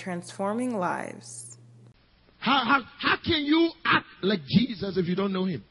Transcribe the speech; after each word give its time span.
transforming 0.00 0.74
lives. 0.76 1.58
How, 2.38 2.64
how, 2.64 2.80
how 2.98 3.16
can 3.22 3.44
you 3.44 3.70
act 3.84 4.06
like 4.22 4.40
Jesus 4.48 4.96
if 4.96 5.06
you 5.06 5.14
don't 5.14 5.32
know 5.32 5.44
him? 5.44 5.62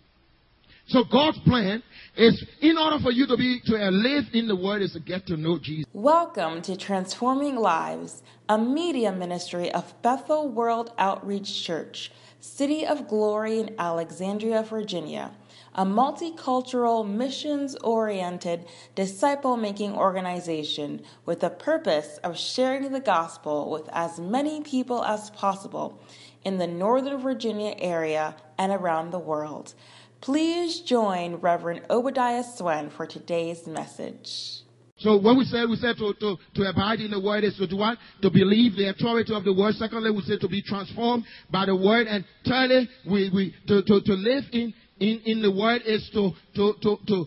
So 0.88 1.04
God's 1.04 1.39
plan 1.39 1.84
is 2.16 2.44
in 2.62 2.77
order 2.77 3.00
for 3.00 3.12
you 3.12 3.27
to 3.27 3.38
be 3.38 3.59
to 3.66 3.73
live 3.91 4.26
in 4.34 4.48
the 4.48 4.55
word 4.55 4.81
is 4.81 4.94
to 4.94 5.00
get 5.00 5.26
to 5.27 5.38
know 5.38 5.59
Jesus. 5.62 5.86
Welcome 5.94 6.62
to 6.63 6.76
Transforming 6.76 7.55
Lives, 7.55 8.23
a 8.48 8.57
media 8.57 9.12
ministry 9.12 9.71
of 9.71 9.84
Bethel 10.02 10.50
World 10.50 10.91
Outreach 10.98 11.63
Church, 11.63 12.12
City 12.40 12.85
of 12.85 13.07
Glory 13.07 13.59
in 13.59 13.76
Alexandria, 13.77 14.63
Virginia, 14.63 15.32
a 15.76 15.86
multicultural, 15.86 17.08
missions 17.08 17.76
oriented, 17.84 18.66
disciple 18.96 19.58
making 19.58 19.94
organization 19.94 21.02
with 21.26 21.40
the 21.40 21.50
purpose 21.50 22.20
of 22.23 22.38
sharing 22.38 22.91
the 22.91 23.00
gospel 23.00 23.70
with 23.70 23.90
as 23.91 24.20
many 24.20 24.62
people 24.62 25.04
as 25.04 25.30
possible 25.32 26.00
in 26.44 26.58
the 26.58 26.68
Northern 26.68 27.22
Virginia 27.22 27.76
area 27.77 28.36
and 28.58 28.72
around 28.72 29.12
the 29.12 29.20
world. 29.20 29.74
Please 30.22 30.82
join 30.82 31.36
Reverend 31.36 31.82
Obadiah 31.90 32.44
Swen 32.44 32.90
for 32.90 33.05
today's 33.05 33.66
message. 33.68 34.63
So 34.99 35.16
what 35.16 35.38
we 35.38 35.46
said, 35.46 35.70
we 35.70 35.77
said 35.77 35.96
to, 35.98 36.13
to, 36.20 36.36
to 36.55 36.70
abide 36.70 36.99
in 36.99 37.12
the 37.12 37.20
word 37.22 37.46
is 37.46 37.55
to 37.55 37.68
do 37.68 37.77
what? 37.77 37.98
To 38.22 38.30
believe 38.30 38.76
the 38.76 38.90
authority 38.90 39.34
of 39.34 39.46
the 39.46 39.54
word. 39.54 39.76
Secondly, 39.76 40.12
we 40.12 40.22
said 40.24 40.41
to 40.41 40.49
be 40.49 40.62
transformed 40.62 41.24
by 41.49 41.66
the 41.66 41.76
word. 41.76 42.08
And 42.08 42.26
thirdly, 42.46 42.90
we, 43.10 43.30
we 43.34 43.55
to, 43.68 43.82
to, 43.82 44.02
to 44.02 44.13
live 44.13 44.43
in, 44.52 44.74
in, 45.00 45.22
in 45.26 45.42
the 45.42 45.52
word 45.52 45.82
is 45.86 46.10
to, 46.14 46.32
to, 46.55 46.74
to, 46.82 46.98
to, 47.08 47.26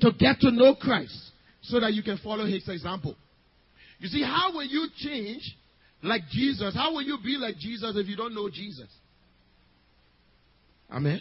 to 0.00 0.10
get 0.18 0.40
to 0.40 0.50
know 0.50 0.74
Christ 0.74 1.16
so 1.62 1.80
that 1.80 1.94
you 1.94 2.02
can 2.02 2.18
follow 2.18 2.46
his 2.46 2.68
example. 2.68 3.16
You 3.98 4.08
see, 4.08 4.22
how 4.22 4.52
will 4.52 4.64
you 4.64 4.88
change 4.96 5.42
like 6.02 6.22
Jesus? 6.30 6.74
How 6.74 6.92
will 6.92 7.02
you 7.02 7.18
be 7.24 7.36
like 7.36 7.56
Jesus 7.58 7.94
if 7.96 8.06
you 8.08 8.16
don't 8.16 8.34
know 8.34 8.48
Jesus? 8.50 8.88
Amen. 10.90 11.20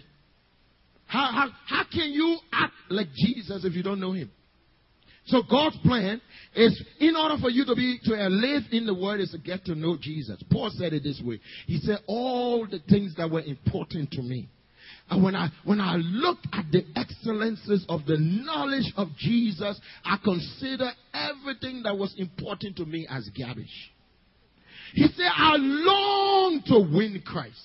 How, 1.06 1.32
how, 1.32 1.50
how 1.68 1.84
can 1.92 2.12
you 2.12 2.38
act 2.52 2.74
like 2.90 3.08
Jesus 3.14 3.64
if 3.66 3.74
you 3.74 3.84
don't 3.84 4.00
know 4.00 4.14
him? 4.14 4.32
So 5.26 5.44
God's 5.50 5.78
plan 5.86 6.20
is 6.56 6.84
in 7.00 7.16
order 7.16 7.36
for 7.40 7.50
you 7.50 7.64
to 7.66 7.76
be 7.76 8.00
to 8.04 8.14
live 8.28 8.64
in 8.72 8.86
the 8.86 8.94
word 8.94 9.20
is 9.20 9.32
to 9.32 9.38
get 9.38 9.64
to 9.66 9.76
know 9.76 9.98
Jesus. 10.00 10.42
Paul 10.52 10.72
said 10.74 10.94
it 10.94 11.04
this 11.04 11.22
way. 11.24 11.40
He 11.68 11.78
said 11.80 12.00
all 12.08 12.66
the 12.66 12.80
things 12.90 13.16
that 13.18 13.30
were 13.30 13.42
important 13.42 14.12
to 14.12 14.22
me. 14.22 14.50
And 15.12 15.22
when 15.22 15.36
I 15.36 15.50
when 15.66 15.82
I 15.82 15.98
look 15.98 16.38
at 16.54 16.72
the 16.72 16.86
excellences 16.96 17.86
of 17.90 18.06
the 18.06 18.18
knowledge 18.18 18.94
of 18.96 19.10
Jesus, 19.18 19.80
I 20.06 20.18
consider 20.24 20.90
everything 21.14 21.84
that 21.84 21.98
was 21.98 22.16
important 22.18 22.78
to 22.78 22.86
me 22.86 23.06
as 23.10 23.30
garbage. 23.38 23.92
He 24.94 25.08
said, 25.08 25.30
I 25.36 25.58
long 25.58 26.64
to 26.68 26.80
win 26.80 27.22
Christ. 27.26 27.60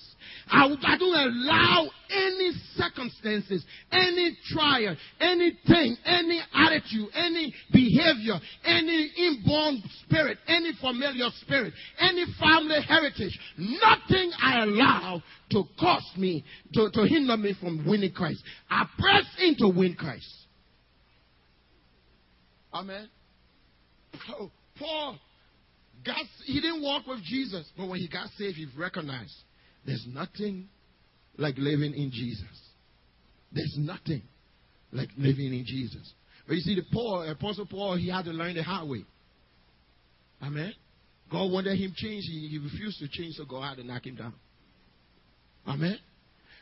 I, 0.49 0.65
I 0.83 0.97
don't 0.97 1.15
allow 1.15 1.89
any 2.09 2.51
circumstances, 2.75 3.65
any 3.91 4.37
trial, 4.49 4.95
anything, 5.19 5.97
any 6.05 6.41
attitude, 6.53 7.09
any 7.13 7.53
behavior, 7.71 8.39
any 8.63 9.11
inborn 9.17 9.83
spirit, 10.03 10.37
any 10.47 10.71
familiar 10.79 11.29
spirit, 11.41 11.73
any 11.99 12.25
family 12.39 12.77
heritage, 12.87 13.37
nothing 13.57 14.31
I 14.41 14.63
allow 14.63 15.21
to 15.51 15.63
cause 15.79 16.11
me, 16.17 16.43
to, 16.73 16.89
to 16.91 17.03
hinder 17.03 17.37
me 17.37 17.55
from 17.59 17.85
winning 17.85 18.13
Christ. 18.13 18.41
I 18.69 18.85
press 18.97 19.25
in 19.39 19.55
to 19.57 19.69
win 19.69 19.95
Christ. 19.95 20.31
Amen. 22.73 23.09
Paul, 24.77 25.17
he 26.45 26.61
didn't 26.61 26.83
walk 26.83 27.07
with 27.07 27.23
Jesus, 27.23 27.69
but 27.75 27.87
when 27.87 27.99
he 27.99 28.07
got 28.07 28.29
saved, 28.37 28.55
he 28.57 28.67
recognized 28.77 29.33
there's 29.87 30.05
nothing 30.07 30.67
like 31.37 31.55
living 31.57 31.93
in 31.93 32.11
Jesus. 32.11 32.45
There's 33.53 33.75
nothing 33.77 34.21
like 34.91 35.09
living 35.17 35.53
in 35.53 35.63
Jesus. 35.65 36.13
But 36.45 36.55
you 36.55 36.61
see, 36.61 36.75
the 36.75 36.83
Paul, 36.93 37.27
Apostle 37.29 37.65
Paul, 37.65 37.95
he 37.95 38.09
had 38.09 38.25
to 38.25 38.31
learn 38.31 38.55
the 38.55 38.63
hard 38.63 38.89
way. 38.89 39.05
Amen. 40.43 40.73
God 41.31 41.51
wanted 41.51 41.77
him 41.77 41.93
change. 41.95 42.25
He, 42.25 42.49
he 42.49 42.57
refused 42.57 42.99
to 42.99 43.07
change, 43.07 43.35
so 43.35 43.45
God 43.45 43.69
had 43.69 43.77
to 43.77 43.83
knock 43.83 44.05
him 44.05 44.15
down. 44.15 44.33
Amen. 45.65 45.97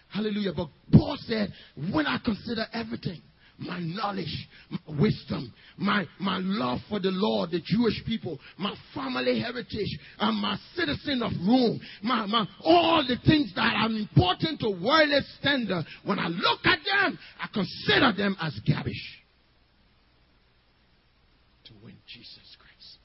Hallelujah. 0.09 0.53
But 0.55 0.69
Paul 0.91 1.17
said, 1.21 1.51
when 1.91 2.05
I 2.05 2.19
consider 2.23 2.65
everything, 2.73 3.21
my 3.57 3.79
knowledge, 3.79 4.47
my 4.69 4.99
wisdom, 4.99 5.53
my, 5.77 6.05
my 6.19 6.39
love 6.41 6.79
for 6.89 6.99
the 6.99 7.11
Lord, 7.11 7.51
the 7.51 7.61
Jewish 7.63 8.03
people, 8.05 8.39
my 8.57 8.73
family 8.93 9.39
heritage, 9.39 9.97
and 10.19 10.41
my 10.41 10.57
citizen 10.75 11.21
of 11.21 11.31
Rome, 11.47 11.79
my, 12.03 12.25
my, 12.25 12.45
all 12.63 13.05
the 13.07 13.17
things 13.25 13.53
that 13.55 13.73
are 13.75 13.89
important 13.89 14.59
to 14.61 14.69
worldly 14.69 15.19
standard, 15.39 15.85
when 16.03 16.19
I 16.19 16.27
look 16.27 16.59
at 16.65 16.79
them, 16.85 17.17
I 17.39 17.47
consider 17.53 18.13
them 18.13 18.35
as 18.41 18.59
garbage. 18.67 19.23
To 21.65 21.73
win 21.83 21.95
Jesus 22.07 22.57
Christ. 22.59 22.97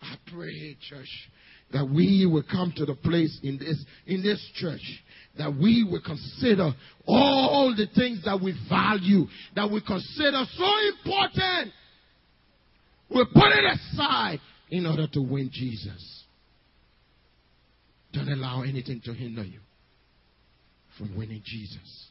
I 0.00 0.16
pray, 0.32 0.76
church, 0.80 1.30
that 1.72 1.88
we 1.88 2.26
will 2.30 2.44
come 2.50 2.72
to 2.76 2.86
the 2.86 2.94
place 2.94 3.38
in 3.42 3.58
this, 3.58 3.84
in 4.06 4.22
this 4.22 4.44
church 4.54 5.02
that 5.36 5.54
we 5.54 5.86
will 5.88 6.02
consider 6.04 6.72
all 7.06 7.74
the 7.76 7.86
things 7.94 8.24
that 8.24 8.40
we 8.40 8.54
value, 8.68 9.26
that 9.54 9.70
we 9.70 9.80
consider 9.80 10.44
so 10.56 10.70
important. 10.96 11.72
We 13.10 13.24
put 13.32 13.52
it 13.52 13.64
aside 13.64 14.40
in 14.70 14.84
order 14.84 15.06
to 15.12 15.22
win 15.22 15.50
Jesus. 15.52 16.24
Don't 18.12 18.28
allow 18.28 18.62
anything 18.62 19.00
to 19.04 19.12
hinder 19.12 19.44
you 19.44 19.60
from 20.98 21.16
winning 21.16 21.42
Jesus. 21.44 22.08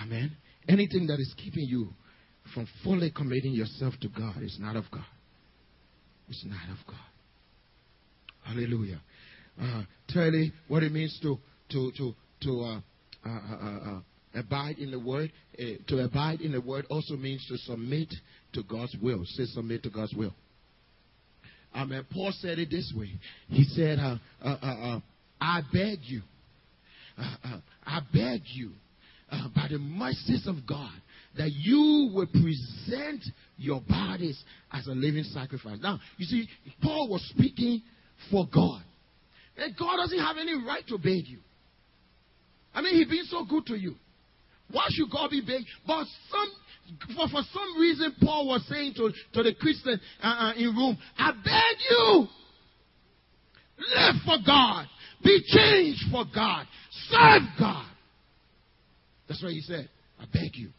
Amen. 0.00 0.36
Anything 0.68 1.06
that 1.08 1.18
is 1.18 1.34
keeping 1.36 1.64
you 1.64 1.88
from 2.54 2.66
fully 2.84 3.10
committing 3.10 3.52
yourself 3.52 3.94
to 4.00 4.08
God 4.08 4.42
is 4.42 4.56
not 4.60 4.76
of 4.76 4.84
God. 4.90 5.04
It's 6.28 6.44
not 6.44 6.70
of 6.70 6.86
God. 6.86 7.07
Hallelujah. 8.48 9.00
Uh, 9.60 9.82
you 10.08 10.52
what 10.68 10.82
it 10.82 10.90
means 10.90 11.18
to 11.20 11.38
to 11.70 11.92
to 11.98 12.14
to 12.42 12.60
uh, 12.60 12.80
uh, 13.26 13.28
uh, 13.28 13.90
uh 13.90 14.00
abide 14.34 14.78
in 14.78 14.90
the 14.90 14.98
word. 14.98 15.30
to 15.88 15.98
abide 15.98 16.40
in 16.40 16.52
the 16.52 16.60
word 16.60 16.86
also 16.88 17.14
means 17.16 17.44
to 17.48 17.58
submit 17.58 18.08
to 18.54 18.62
God's 18.62 18.96
will. 19.02 19.24
Say 19.26 19.44
submit 19.46 19.82
to 19.82 19.90
God's 19.90 20.14
will. 20.14 20.32
Amen. 21.74 22.06
Paul 22.10 22.32
said 22.40 22.58
it 22.58 22.70
this 22.70 22.90
way. 22.96 23.10
He 23.48 23.64
said, 23.64 23.98
"I 23.98 25.60
beg 25.70 25.98
you, 26.04 26.22
I 27.18 28.00
beg 28.12 28.42
you, 28.46 28.70
by 29.30 29.68
the 29.70 29.78
mercies 29.78 30.46
of 30.46 30.66
God." 30.66 30.92
that 31.36 31.52
you 31.52 32.10
will 32.12 32.26
present 32.26 33.22
your 33.56 33.80
bodies 33.82 34.42
as 34.72 34.88
a 34.88 34.90
living 34.90 35.22
sacrifice. 35.22 35.78
Now, 35.80 36.00
you 36.16 36.26
see, 36.26 36.48
Paul 36.82 37.08
was 37.08 37.22
speaking 37.28 37.82
for 38.30 38.46
God. 38.52 38.82
And 39.56 39.76
God 39.76 39.96
doesn't 39.96 40.18
have 40.18 40.36
any 40.38 40.54
right 40.54 40.86
to 40.88 40.98
beg 40.98 41.26
you. 41.26 41.38
I 42.74 42.82
mean, 42.82 42.94
He's 42.94 43.08
been 43.08 43.24
so 43.24 43.44
good 43.44 43.66
to 43.66 43.74
you. 43.74 43.96
Why 44.70 44.84
should 44.90 45.10
God 45.10 45.30
be 45.30 45.40
big? 45.40 45.64
But 45.86 46.04
some, 46.30 47.16
for, 47.16 47.28
for 47.28 47.42
some 47.52 47.80
reason, 47.80 48.14
Paul 48.22 48.46
was 48.46 48.64
saying 48.68 48.94
to, 48.96 49.10
to 49.34 49.42
the 49.42 49.54
Christian 49.54 50.00
uh, 50.22 50.26
uh, 50.26 50.52
in 50.54 50.76
Rome, 50.76 50.98
I 51.16 51.32
beg 51.32 51.76
you, 51.90 52.26
live 53.96 54.14
for 54.24 54.36
God, 54.44 54.86
be 55.24 55.42
changed 55.46 56.04
for 56.12 56.24
God, 56.34 56.66
serve 57.08 57.42
God. 57.58 57.86
That's 59.28 59.42
what 59.42 59.52
he 59.52 59.60
said. 59.60 59.88
I 60.20 60.24
beg 60.32 60.54
you, 60.54 60.70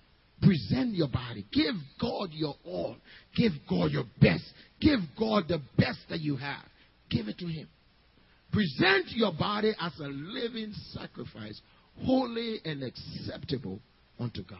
present 0.41 0.95
your 0.95 1.07
body, 1.07 1.45
give 1.51 1.75
God 1.99 2.29
your 2.31 2.55
all, 2.65 2.95
give 3.35 3.53
God 3.69 3.91
your 3.91 4.05
best, 4.21 4.43
give 4.79 4.99
God 5.17 5.45
the 5.47 5.61
best 5.77 5.99
that 6.09 6.19
you 6.19 6.35
have, 6.35 6.65
give 7.09 7.27
it 7.27 7.37
to 7.39 7.47
Him. 7.47 7.67
Present 8.51 9.07
your 9.09 9.33
body 9.33 9.73
as 9.79 9.97
a 9.99 10.07
living 10.07 10.73
sacrifice 10.91 11.59
holy 12.03 12.59
and 12.65 12.83
acceptable 12.83 13.79
unto 14.19 14.43
God, 14.43 14.57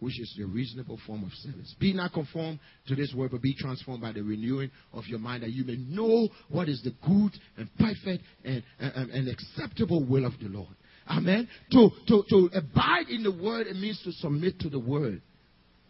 which 0.00 0.18
is 0.20 0.34
the 0.36 0.44
reasonable 0.44 0.98
form 1.06 1.22
of 1.22 1.32
service. 1.34 1.74
Be 1.78 1.92
not 1.92 2.12
conformed 2.12 2.58
to 2.88 2.94
this 2.94 3.14
world, 3.16 3.30
but 3.32 3.42
be 3.42 3.54
transformed 3.54 4.02
by 4.02 4.12
the 4.12 4.22
renewing 4.22 4.70
of 4.92 5.04
your 5.06 5.18
mind, 5.18 5.42
that 5.42 5.50
you 5.50 5.64
may 5.64 5.76
know 5.76 6.28
what 6.48 6.68
is 6.68 6.82
the 6.82 6.92
good 7.06 7.32
and 7.56 7.68
perfect 7.78 8.24
and, 8.44 8.62
and, 8.80 9.10
and 9.10 9.28
acceptable 9.28 10.04
will 10.04 10.24
of 10.24 10.32
the 10.40 10.48
Lord. 10.48 10.74
Amen. 11.08 11.48
To, 11.72 11.90
to, 12.08 12.24
to 12.30 12.50
abide 12.54 13.08
in 13.08 13.22
the 13.22 13.32
word, 13.32 13.66
it 13.66 13.76
means 13.76 14.00
to 14.04 14.12
submit 14.12 14.58
to 14.60 14.70
the 14.70 14.78
word 14.78 15.20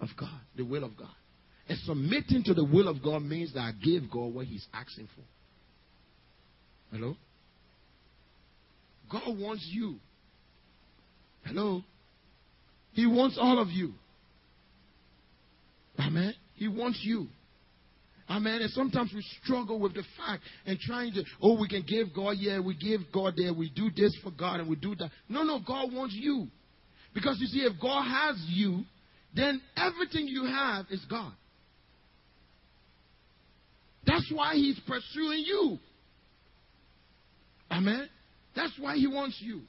of 0.01 0.09
God, 0.19 0.41
the 0.57 0.65
will 0.65 0.85
of 0.85 0.97
God. 0.97 1.15
And 1.69 1.79
submitting 1.85 2.45
to 2.45 2.55
the 2.55 2.65
will 2.65 2.89
of 2.89 3.03
God 3.03 3.23
means 3.23 3.55
that 3.55 3.61
I 3.61 3.73
give 3.73 4.11
God 4.11 4.35
what 4.35 4.47
He's 4.47 4.67
asking 4.73 5.09
for. 5.15 6.97
Hello? 6.97 7.17
God 9.11 9.39
wants 9.39 9.67
you 9.71 9.97
Hello? 11.45 11.83
He 12.93 13.07
wants 13.07 13.39
all 13.41 13.59
of 13.59 13.69
you. 13.69 13.93
Amen. 15.99 16.35
He 16.55 16.69
wants 16.69 17.01
you. 17.03 17.27
Amen. 18.29 18.63
And 18.63 18.71
sometimes 18.71 19.13
we 19.15 19.23
struggle 19.43 19.79
with 19.79 19.95
the 19.95 20.05
fact 20.17 20.43
and 20.65 20.79
trying 20.79 21.13
to, 21.13 21.25
oh, 21.43 21.61
we 21.61 21.69
can 21.69 21.85
give 21.87 22.15
God, 22.15 22.37
yeah, 22.39 22.59
we 22.61 22.75
give 22.75 23.01
God 23.13 23.35
there, 23.37 23.53
we 23.53 23.71
do 23.71 23.91
this 23.95 24.17
for 24.23 24.31
God 24.31 24.61
and 24.61 24.69
we 24.69 24.77
do 24.77 24.95
that. 24.97 25.11
No, 25.29 25.43
no, 25.43 25.61
God 25.65 25.93
wants 25.93 26.15
you. 26.17 26.49
Because 27.13 27.37
you 27.39 27.47
see, 27.47 27.61
if 27.61 27.81
God 27.81 28.03
has 28.03 28.43
you, 28.49 28.85
then 29.35 29.61
everything 29.77 30.27
you 30.27 30.47
have 30.47 30.87
is 30.91 31.05
God. 31.11 31.33
That's 34.07 34.31
why 34.33 34.55
He's 34.55 34.79
pursuing 34.87 35.45
you. 35.47 35.79
Amen. 37.71 38.09
That's 38.55 38.73
why 38.79 38.97
He 38.97 39.07
wants 39.07 39.39
you. 39.41 39.63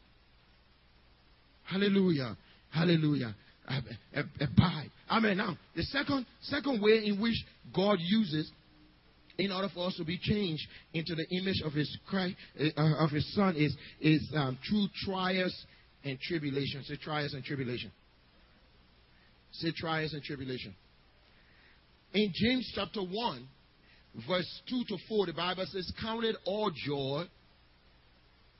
Hallelujah. 1.63 2.37
Hallelujah. 2.71 3.35
Abide. 3.67 4.91
Amen. 5.09 5.37
Now, 5.37 5.57
the 5.75 5.83
second 5.83 6.25
second 6.41 6.81
way 6.81 7.05
in 7.05 7.19
which 7.19 7.35
God 7.75 7.97
uses 7.99 8.51
in 9.37 9.51
order 9.51 9.69
for 9.73 9.87
us 9.87 9.95
to 9.97 10.05
be 10.05 10.19
changed 10.21 10.63
into 10.93 11.15
the 11.15 11.25
image 11.29 11.61
of 11.63 11.73
His 11.73 11.97
Christ, 12.07 12.35
uh, 12.59 13.03
of 13.03 13.09
His 13.09 13.33
Son 13.33 13.55
is 13.55 13.75
is 13.99 14.31
um, 14.35 14.57
through 14.69 14.87
trials 15.05 15.65
and 16.03 16.19
tribulations. 16.19 16.87
Say 16.87 16.97
trials 16.97 17.33
and 17.33 17.43
tribulation. 17.43 17.91
Say 19.51 19.71
trials 19.75 20.13
and 20.13 20.21
tribulation. 20.21 20.75
In 22.13 22.31
James 22.33 22.71
chapter 22.75 23.01
one, 23.01 23.47
verse 24.27 24.61
two 24.69 24.83
to 24.87 24.97
four, 25.07 25.25
the 25.25 25.33
Bible 25.33 25.65
says, 25.67 25.91
"Count 26.01 26.23
it 26.23 26.35
all 26.45 26.71
joy." 26.71 27.25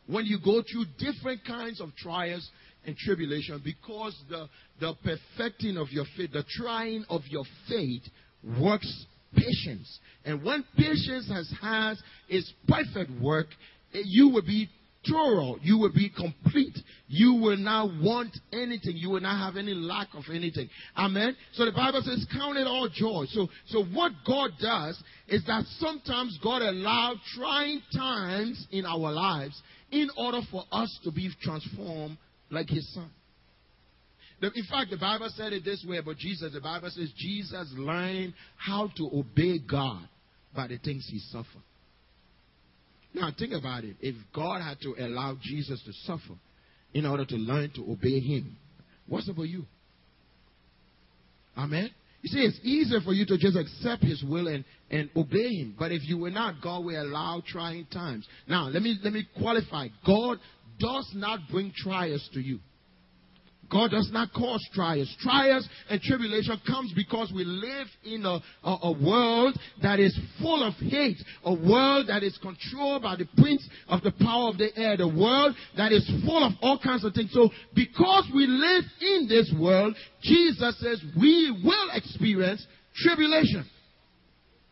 When 0.07 0.25
you 0.25 0.37
go 0.43 0.61
through 0.61 0.85
different 0.99 1.43
kinds 1.45 1.81
of 1.81 1.95
trials 1.95 2.47
and 2.85 2.95
tribulation 2.95 3.59
because 3.63 4.15
the, 4.29 4.47
the 4.79 4.93
perfecting 5.03 5.77
of 5.77 5.89
your 5.89 6.05
faith, 6.15 6.31
the 6.31 6.43
trying 6.47 7.05
of 7.09 7.21
your 7.27 7.43
faith 7.67 8.03
works 8.61 9.05
patience. 9.35 9.99
And 10.23 10.43
when 10.43 10.63
patience 10.77 11.27
has 11.29 11.51
has 11.61 12.01
its 12.29 12.53
perfect 12.67 13.11
work, 13.19 13.47
eh, 13.93 14.01
you 14.05 14.29
will 14.29 14.43
be 14.43 14.69
You 15.07 15.77
will 15.77 15.93
be 15.93 16.09
complete. 16.09 16.77
You 17.07 17.33
will 17.33 17.57
not 17.57 17.89
want 18.01 18.37
anything. 18.51 18.93
You 18.95 19.11
will 19.11 19.21
not 19.21 19.39
have 19.39 19.57
any 19.57 19.73
lack 19.73 20.07
of 20.13 20.23
anything. 20.29 20.69
Amen. 20.97 21.35
So 21.53 21.65
the 21.65 21.71
Bible 21.71 22.01
says, 22.03 22.25
count 22.31 22.57
it 22.57 22.67
all 22.67 22.89
joy. 22.91 23.25
So, 23.29 23.47
so 23.67 23.83
what 23.85 24.11
God 24.25 24.51
does 24.59 25.01
is 25.27 25.45
that 25.45 25.63
sometimes 25.79 26.39
God 26.43 26.61
allows 26.61 27.17
trying 27.35 27.81
times 27.95 28.65
in 28.71 28.85
our 28.85 29.11
lives 29.11 29.61
in 29.91 30.09
order 30.17 30.41
for 30.51 30.63
us 30.71 30.99
to 31.03 31.11
be 31.11 31.29
transformed 31.41 32.17
like 32.49 32.69
his 32.69 32.91
son. 32.93 33.09
In 34.41 34.65
fact, 34.69 34.91
the 34.91 34.97
Bible 34.97 35.29
said 35.35 35.53
it 35.53 35.63
this 35.63 35.83
way 35.87 35.97
about 35.97 36.17
Jesus. 36.17 36.53
The 36.53 36.61
Bible 36.61 36.89
says 36.89 37.11
Jesus 37.17 37.73
learned 37.77 38.33
how 38.57 38.91
to 38.97 39.09
obey 39.13 39.59
God 39.59 40.07
by 40.55 40.67
the 40.67 40.77
things 40.77 41.07
he 41.09 41.19
suffered. 41.19 41.63
Now, 43.15 43.31
think 43.38 43.53
about 43.53 43.85
it. 43.85 43.95
If 44.01 44.15
God 44.33 44.62
had 44.62 44.81
to 44.81 44.94
allow 45.00 45.38
Jesus 45.41 45.81
to 45.85 45.94
suffer 46.03 46.38
in 46.94 47.06
order 47.06 47.23
to 47.25 47.35
learn 47.35 47.71
to 47.75 47.89
obey 47.89 48.19
him, 48.19 48.57
what's 49.07 49.29
about 49.29 49.47
you? 49.47 49.65
Amen? 51.57 51.89
You 52.21 52.29
see, 52.29 52.39
it's 52.39 52.59
easier 52.62 53.00
for 53.00 53.13
you 53.13 53.25
to 53.27 53.38
just 53.38 53.56
accept 53.56 54.03
his 54.03 54.21
will 54.21 54.50
and, 54.50 54.65
and 54.91 55.09
obey 55.15 55.47
him. 55.47 55.75
But 55.79 55.94
if 55.94 56.01
you 56.03 56.17
were 56.17 56.29
not, 56.29 56.56
God 56.62 56.83
will 56.83 57.01
allow 57.01 57.41
trying 57.47 57.85
times. 57.85 58.27
Now, 58.50 58.67
let 58.67 58.81
me, 58.81 58.97
let 59.01 59.13
me 59.13 59.25
qualify. 59.39 59.88
God 60.06 60.39
does 60.77 61.09
not 61.15 61.39
bring 61.50 61.71
trials 61.73 62.27
to 62.33 62.41
you. 62.41 62.59
God 63.71 63.91
does 63.91 64.09
not 64.12 64.31
cause 64.33 64.65
trials. 64.73 65.13
Trials 65.19 65.67
and 65.89 66.01
tribulation 66.01 66.59
comes 66.67 66.94
because 66.95 67.31
we 67.35 67.44
live 67.44 67.88
in 68.03 68.25
a, 68.25 68.39
a, 68.63 68.77
a, 68.83 68.91
world 68.91 69.57
that 69.81 70.00
is 70.00 70.17
full 70.41 70.63
of 70.63 70.73
hate, 70.75 71.17
a 71.44 71.53
world 71.53 72.07
that 72.07 72.23
is 72.23 72.38
controlled 72.41 73.03
by 73.03 73.15
the 73.15 73.27
prince 73.38 73.67
of 73.88 74.01
the 74.03 74.12
power 74.12 74.50
of 74.50 74.57
the 74.57 74.69
air, 74.77 74.97
the 74.97 75.07
world 75.07 75.56
that 75.77 75.91
is 75.91 76.06
full 76.25 76.44
of 76.44 76.53
all 76.62 76.79
kinds 76.79 77.03
of 77.03 77.13
things. 77.13 77.31
So 77.33 77.50
because 77.73 78.29
we 78.33 78.45
live 78.45 78.83
in 79.01 79.27
this 79.27 79.51
world, 79.59 79.95
Jesus 80.21 80.79
says 80.79 81.03
we 81.19 81.51
will 81.63 81.89
experience 81.94 82.65
tribulation. 82.95 83.65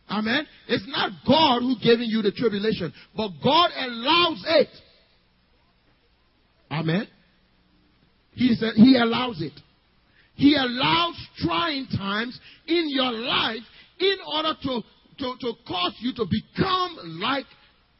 Amen. 0.08 0.46
It's 0.68 0.84
not 0.86 1.12
God 1.26 1.62
who 1.62 1.76
giving 1.82 2.08
you 2.08 2.22
the 2.22 2.32
tribulation, 2.32 2.92
but 3.16 3.30
God 3.42 3.70
allows 3.76 4.44
it. 4.46 4.68
Amen. 6.70 7.08
He 8.34 8.54
said 8.54 8.74
he 8.74 8.96
allows 8.96 9.40
it. 9.40 9.52
He 10.34 10.56
allows 10.56 11.14
trying 11.38 11.86
times 11.86 12.38
in 12.66 12.86
your 12.88 13.12
life 13.12 13.62
in 14.00 14.16
order 14.34 14.54
to, 14.62 14.82
to, 15.18 15.34
to 15.40 15.52
cause 15.66 15.94
you 16.00 16.12
to 16.14 16.26
become 16.28 17.20
like 17.20 17.46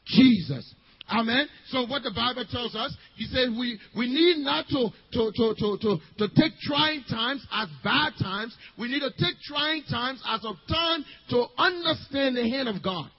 Jesus. 0.06 0.74
Amen. 1.08 1.46
So 1.68 1.86
what 1.86 2.02
the 2.02 2.12
Bible 2.14 2.46
tells 2.50 2.74
us, 2.74 2.96
he 3.16 3.26
said 3.26 3.50
we, 3.50 3.78
we 3.96 4.08
need 4.08 4.38
not 4.38 4.66
to, 4.68 4.88
to, 5.12 5.32
to, 5.36 5.54
to, 5.54 5.78
to, 5.80 5.98
to 6.18 6.28
take 6.34 6.58
trying 6.62 7.04
times 7.08 7.46
as 7.52 7.68
bad 7.84 8.14
times. 8.20 8.56
We 8.78 8.88
need 8.88 9.00
to 9.00 9.10
take 9.10 9.36
trying 9.46 9.84
times 9.84 10.22
as 10.26 10.42
a 10.44 10.72
time 10.72 11.04
to 11.30 11.46
understand 11.58 12.36
the 12.36 12.48
hand 12.48 12.68
of 12.68 12.82
God 12.82 13.10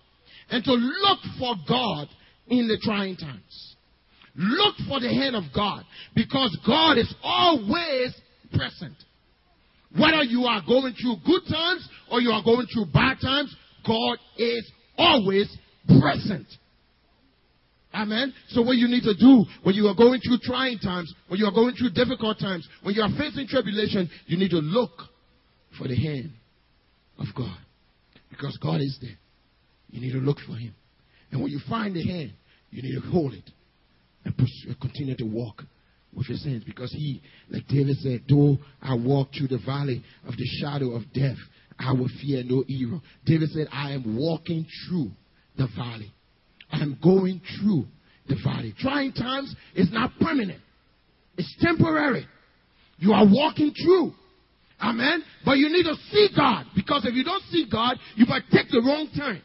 and 0.50 0.64
to 0.64 0.72
look 0.72 1.20
for 1.40 1.56
God 1.68 2.08
in 2.48 2.68
the 2.68 2.80
trying 2.82 3.18
times. 3.18 3.75
Look 4.38 4.76
for 4.88 5.00
the 5.00 5.08
hand 5.08 5.36
of 5.36 5.44
God 5.54 5.84
because 6.14 6.58
God 6.68 6.98
is 6.98 7.14
always 7.24 8.14
present. 8.52 8.96
Whether 9.98 10.24
you 10.24 10.44
are 10.44 10.62
going 10.68 10.94
through 11.02 11.18
good 11.26 11.44
times 11.50 11.88
or 12.12 12.20
you 12.20 12.32
are 12.32 12.44
going 12.44 12.68
through 12.74 12.88
bad 12.88 13.18
times, 13.22 13.56
God 13.88 14.18
is 14.38 14.70
always 14.98 15.56
present. 15.88 16.48
Amen. 17.94 18.34
So 18.50 18.62
what 18.62 18.76
you 18.76 18.90
need 18.90 19.04
to 19.04 19.16
do 19.16 19.46
when 19.64 19.76
you 19.76 19.88
are 19.88 19.96
going 19.96 20.20
through 20.20 20.40
trying 20.44 20.80
times, 20.80 21.14
when 21.30 21.40
you 21.40 21.46
are 21.46 21.54
going 21.54 21.76
through 21.76 21.92
difficult 21.92 22.38
times, 22.38 22.68
when 22.84 22.94
you 22.94 23.04
are 23.04 23.12
facing 23.18 23.48
tribulation, 23.48 24.10
you 24.26 24.38
need 24.38 24.52
to 24.52 24.58
look 24.58 24.92
for 25.78 25.88
the 25.88 25.96
hand 25.96 26.34
of 27.20 27.28
God. 27.38 27.58
Because 28.30 28.58
God 28.62 28.82
is 28.82 28.98
there. 29.02 29.18
You 29.92 30.02
need 30.02 30.12
to 30.12 30.20
look 30.20 30.40
for 30.46 30.58
him. 30.58 30.76
And 31.32 31.42
when 31.42 31.52
you 31.52 31.62
find 31.70 31.96
the 31.96 32.06
hand, 32.06 32.34
you 32.70 32.82
need 32.82 33.02
to 33.02 33.12
hold 33.12 33.34
it 33.34 33.50
and 34.26 34.38
pursue, 34.38 34.72
uh, 34.72 34.74
continue 34.82 35.16
to 35.16 35.24
walk 35.24 35.64
with 36.14 36.28
your 36.28 36.38
sins. 36.38 36.64
Because 36.66 36.92
he, 36.92 37.22
like 37.50 37.68
David 37.68 37.98
said, 37.98 38.24
though 38.28 38.58
I 38.82 38.96
walk 38.96 39.30
through 39.38 39.48
the 39.48 39.64
valley 39.66 40.04
of 40.28 40.36
the 40.36 40.46
shadow 40.60 40.92
of 40.92 41.04
death, 41.14 41.38
I 41.78 41.94
will 41.94 42.10
fear 42.22 42.44
no 42.44 42.64
evil. 42.68 43.02
David 43.26 43.50
said, 43.50 43.68
I 43.72 43.92
am 43.92 44.18
walking 44.18 44.66
through 44.88 45.12
the 45.58 45.68
valley. 45.76 46.14
I 46.72 46.80
am 46.80 46.98
going 47.04 47.42
through 47.60 47.86
the 48.28 48.36
valley. 48.44 48.74
Trying 48.80 49.14
times 49.14 49.56
is 49.76 49.92
not 49.92 50.12
permanent. 50.20 50.62
It's 51.38 51.54
temporary. 51.60 52.26
You 52.98 53.14
are 53.14 53.26
walking 53.30 53.74
through. 53.74 54.14
Amen. 54.82 55.24
But 55.44 55.58
you 55.58 55.70
need 55.70 55.84
to 55.84 55.96
see 56.12 56.30
God. 56.36 56.66
Because 56.76 57.06
if 57.06 57.14
you 57.14 57.24
don't 57.24 57.44
see 57.44 57.68
God, 57.70 57.98
you 58.16 58.26
might 58.26 58.44
take 58.52 58.70
the 58.70 58.82
wrong 58.82 59.10
turn. 59.16 59.42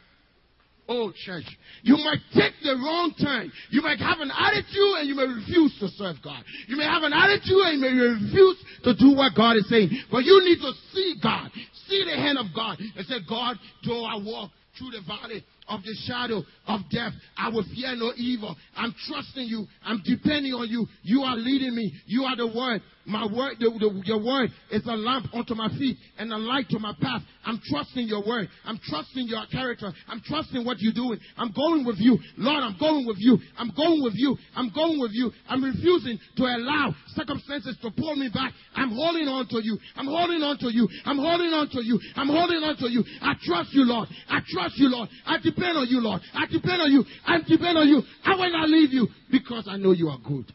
Oh, 0.89 1.11
church. 1.25 1.45
You 1.83 1.95
might 1.97 2.19
take 2.33 2.53
the 2.63 2.75
wrong 2.75 3.13
turn. 3.21 3.51
You 3.69 3.81
might 3.81 3.99
have 3.99 4.19
an 4.19 4.31
attitude 4.31 4.93
and 4.99 5.07
you 5.07 5.15
may 5.15 5.27
refuse 5.27 5.75
to 5.79 5.87
serve 5.89 6.17
God. 6.23 6.43
You 6.67 6.75
may 6.75 6.83
have 6.83 7.03
an 7.03 7.13
attitude 7.13 7.63
and 7.63 7.79
you 7.79 7.81
may 7.81 7.93
refuse 7.93 8.57
to 8.83 8.93
do 8.95 9.15
what 9.15 9.33
God 9.35 9.55
is 9.55 9.69
saying. 9.69 9.89
But 10.11 10.25
you 10.25 10.41
need 10.43 10.59
to 10.59 10.71
see 10.91 11.15
God. 11.21 11.49
See 11.87 12.03
the 12.03 12.15
hand 12.15 12.37
of 12.37 12.47
God 12.53 12.79
and 12.79 13.05
say, 13.05 13.17
God, 13.27 13.57
though 13.85 14.03
I 14.03 14.15
walk 14.15 14.51
through 14.77 14.91
the 14.91 15.01
valley 15.07 15.43
of 15.67 15.83
the 15.83 15.95
shadow 16.05 16.43
of 16.67 16.81
death. 16.91 17.13
I 17.37 17.49
will 17.49 17.63
fear 17.73 17.95
no 17.95 18.11
evil. 18.17 18.55
I'm 18.75 18.93
trusting 19.07 19.47
you. 19.47 19.65
I'm 19.83 20.01
depending 20.05 20.53
on 20.53 20.67
you. 20.67 20.87
You 21.03 21.21
are 21.21 21.35
leading 21.35 21.75
me. 21.75 21.93
You 22.05 22.23
are 22.23 22.35
the 22.35 22.47
word. 22.47 22.81
My 23.05 23.25
word, 23.25 23.57
the, 23.59 23.69
the, 23.79 24.01
your 24.05 24.23
word 24.23 24.51
is 24.71 24.85
a 24.85 24.95
lamp 24.95 25.27
unto 25.33 25.55
my 25.55 25.69
feet 25.77 25.97
and 26.17 26.31
a 26.31 26.37
light 26.37 26.69
to 26.69 26.79
my 26.79 26.93
path. 27.01 27.21
I'm 27.45 27.59
trusting 27.65 28.07
your 28.07 28.25
word. 28.25 28.47
I'm 28.65 28.79
trusting 28.83 29.27
your 29.27 29.45
character. 29.51 29.91
I'm 30.07 30.21
trusting 30.21 30.65
what 30.65 30.77
you're 30.79 30.93
doing. 30.93 31.19
I'm 31.37 31.51
going 31.51 31.85
with 31.85 31.97
you. 31.99 32.17
Lord, 32.37 32.63
I'm 32.63 32.77
going 32.79 33.05
with 33.07 33.17
you. 33.19 33.37
I'm 33.57 33.71
going 33.75 34.03
with 34.03 34.13
you. 34.15 34.37
I'm 34.55 34.69
going 34.69 34.99
with 34.99 35.11
you. 35.13 35.31
I'm 35.49 35.63
refusing 35.63 36.19
to 36.37 36.43
allow 36.43 36.93
circumstances 37.15 37.77
to 37.81 37.91
pull 37.91 38.15
me 38.15 38.29
back. 38.33 38.53
I'm 38.75 38.91
holding 38.91 39.27
on 39.27 39.47
to 39.47 39.59
you. 39.63 39.77
I'm 39.95 40.07
holding 40.07 40.41
on 40.41 40.57
to 40.59 40.69
you. 40.71 40.87
I'm 41.05 41.17
holding 41.17 41.53
on 41.53 41.69
to 41.69 41.83
you. 41.83 41.99
I'm 42.15 42.27
holding 42.27 42.63
on 42.63 42.77
to 42.77 42.89
you. 42.89 43.03
I 43.21 43.33
trust 43.43 43.73
you, 43.73 43.85
Lord. 43.85 44.07
I 44.29 44.39
trust 44.47 44.77
you, 44.77 44.89
Lord. 44.89 45.09
I 45.25 45.37
depend 45.37 45.77
on 45.77 45.87
you, 45.87 46.01
Lord. 46.01 46.21
I 46.33 46.45
depend 46.45 46.81
on 46.81 46.91
you. 46.91 47.03
I 47.25 47.37
depend 47.47 47.77
on 47.77 47.87
you. 47.87 48.01
I 48.25 48.35
will 48.35 48.51
not 48.51 48.69
leave 48.69 48.93
you 48.93 49.07
because 49.31 49.67
I 49.69 49.77
know 49.77 49.91
you 49.91 50.09
are 50.09 50.19
good. 50.19 50.51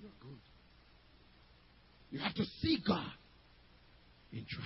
You 0.00 0.08
are 0.08 0.20
good. 0.20 0.38
You 2.10 2.18
have 2.18 2.34
to 2.34 2.44
see 2.60 2.78
God 2.86 3.12
in 4.32 4.44
try 4.48 4.64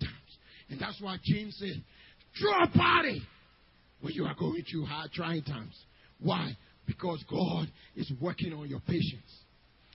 times. 0.00 0.38
And 0.70 0.80
that's 0.80 1.00
why 1.00 1.18
James 1.22 1.56
said, 1.58 1.82
throw 2.40 2.62
a 2.62 2.68
party 2.68 3.22
when 4.00 4.14
you 4.14 4.24
are 4.24 4.34
going 4.34 4.64
through 4.70 4.86
hard 4.86 5.12
trying 5.12 5.42
times. 5.42 5.74
Why? 6.20 6.56
Because 6.86 7.22
God 7.30 7.68
is 7.96 8.10
working 8.20 8.52
on 8.52 8.68
your 8.68 8.80
patience. 8.80 9.40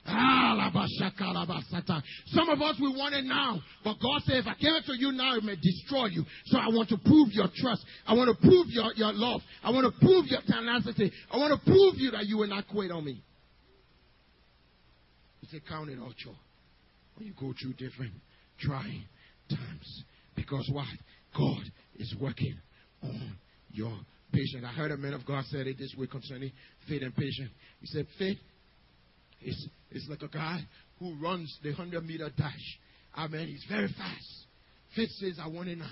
Some 0.06 0.16
of 2.50 2.62
us, 2.62 2.80
we 2.82 2.88
want 2.88 3.14
it 3.14 3.26
now. 3.26 3.60
But 3.84 3.98
God 4.02 4.22
said, 4.24 4.38
if 4.38 4.48
I 4.48 4.56
give 4.60 4.74
it 4.74 4.86
to 4.86 4.98
you 4.98 5.12
now, 5.12 5.36
it 5.36 5.44
may 5.44 5.56
destroy 5.56 6.08
you. 6.08 6.26
So 6.46 6.58
I 6.58 6.68
want 6.70 6.90
to 6.90 6.98
prove 6.98 7.30
your 7.32 7.48
trust. 7.56 7.86
I 8.08 8.14
want 8.14 8.36
to 8.36 8.42
prove 8.42 8.68
your, 8.70 8.92
your 8.96 9.14
love. 9.14 9.42
I 9.64 9.70
want 9.70 9.86
to 9.86 9.92
prove 10.00 10.26
your 10.28 10.42
tenacity. 10.48 11.12
I 11.32 11.38
want 11.38 11.60
to 11.60 11.66
prove 11.66 11.96
you 11.98 12.12
that 12.12 12.26
you 12.26 12.38
will 12.38 12.48
not 12.48 12.68
quit 12.68 12.92
on 12.92 13.06
me. 13.06 13.22
He 15.42 15.48
said, 15.48 15.62
count 15.68 15.90
it 15.90 16.00
all 16.00 16.14
joy 16.18 16.32
you 17.20 17.34
go 17.40 17.54
through 17.62 17.74
different 17.74 18.14
trying 18.60 19.04
times. 19.50 20.04
Because 20.36 20.70
what? 20.72 20.88
God 21.38 21.64
is 21.98 22.14
working 22.20 22.56
on 23.04 23.38
your 23.72 23.96
patience. 24.32 24.64
I 24.66 24.72
heard 24.72 24.92
a 24.92 24.98
man 24.98 25.14
of 25.14 25.26
God 25.26 25.44
said 25.46 25.68
it 25.68 25.78
this 25.78 25.94
way 25.98 26.08
concerning 26.08 26.52
faith 26.88 27.02
and 27.02 27.16
patience. 27.16 27.52
He 27.82 27.88
said, 27.88 28.08
faith 28.18 28.38
is, 29.42 29.68
is 29.92 30.08
like 30.10 30.22
a 30.22 30.28
guy 30.28 30.60
who 31.00 31.16
runs 31.22 31.58
the 31.64 31.70
100 31.70 32.06
meter 32.06 32.30
dash. 32.36 32.78
Amen. 33.18 33.48
He's 33.48 33.66
very 33.70 33.88
fast. 33.88 34.46
Faith 34.96 35.10
says, 35.20 35.40
I 35.44 35.48
want 35.48 35.70
it 35.70 35.78
now. 35.78 35.92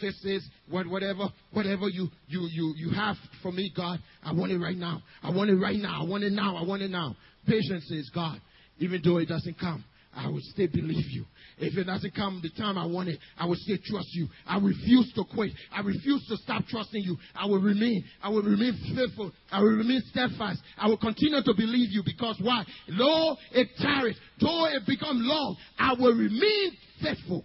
Faith 0.00 0.14
says, 0.22 0.44
what, 0.68 0.86
whatever, 0.88 1.28
whatever 1.52 1.88
you, 1.88 2.08
you, 2.26 2.48
you, 2.50 2.74
you 2.76 2.90
have 2.90 3.16
for 3.42 3.52
me, 3.52 3.72
God, 3.76 4.00
I 4.24 4.32
want 4.32 4.50
it 4.50 4.58
right 4.58 4.76
now. 4.76 5.02
I 5.22 5.30
want 5.30 5.50
it 5.50 5.56
right 5.56 5.78
now. 5.78 6.02
I 6.02 6.04
want 6.04 6.24
it 6.24 6.32
now. 6.32 6.56
I 6.56 6.64
want 6.64 6.82
it 6.82 6.90
now. 6.90 7.14
Patience 7.46 7.84
says, 7.88 8.10
God, 8.12 8.40
even 8.78 9.00
though 9.04 9.18
it 9.18 9.26
doesn't 9.26 9.58
come, 9.58 9.84
I 10.16 10.28
will 10.28 10.40
still 10.42 10.68
believe 10.68 11.10
you. 11.10 11.24
If 11.58 11.76
it 11.76 11.84
doesn't 11.84 12.14
come 12.14 12.40
the 12.42 12.50
time 12.50 12.78
I 12.78 12.86
want 12.86 13.08
it, 13.08 13.18
I 13.38 13.46
will 13.46 13.56
still 13.56 13.78
trust 13.84 14.08
you. 14.12 14.28
I 14.46 14.58
refuse 14.58 15.12
to 15.14 15.24
quit. 15.24 15.52
I 15.72 15.80
refuse 15.80 16.26
to 16.28 16.36
stop 16.38 16.64
trusting 16.66 17.02
you. 17.02 17.16
I 17.34 17.46
will 17.46 17.60
remain. 17.60 18.04
I 18.22 18.28
will 18.28 18.42
remain 18.42 18.74
faithful. 18.94 19.32
I 19.50 19.60
will 19.60 19.76
remain 19.76 20.02
steadfast. 20.10 20.60
I 20.76 20.88
will 20.88 20.98
continue 20.98 21.42
to 21.42 21.54
believe 21.54 21.90
you 21.90 22.02
because 22.04 22.40
why? 22.42 22.64
Though 22.98 23.36
it 23.52 23.68
tarries, 23.78 24.16
though 24.40 24.66
it 24.66 24.86
become 24.86 25.20
long, 25.20 25.56
I 25.78 25.94
will 25.94 26.14
remain 26.14 26.72
faithful 27.02 27.44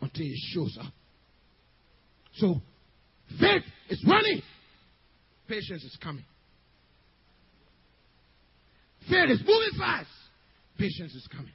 until 0.00 0.26
it 0.26 0.38
shows 0.54 0.78
up. 0.80 0.92
So, 2.36 2.54
faith 3.38 3.62
is 3.88 4.02
running. 4.08 4.42
Patience 5.48 5.84
is 5.84 5.98
coming. 6.02 6.24
Faith 9.08 9.30
is 9.30 9.40
moving 9.40 9.78
fast. 9.78 10.08
Patience 10.78 11.14
is 11.14 11.26
coming. 11.30 11.52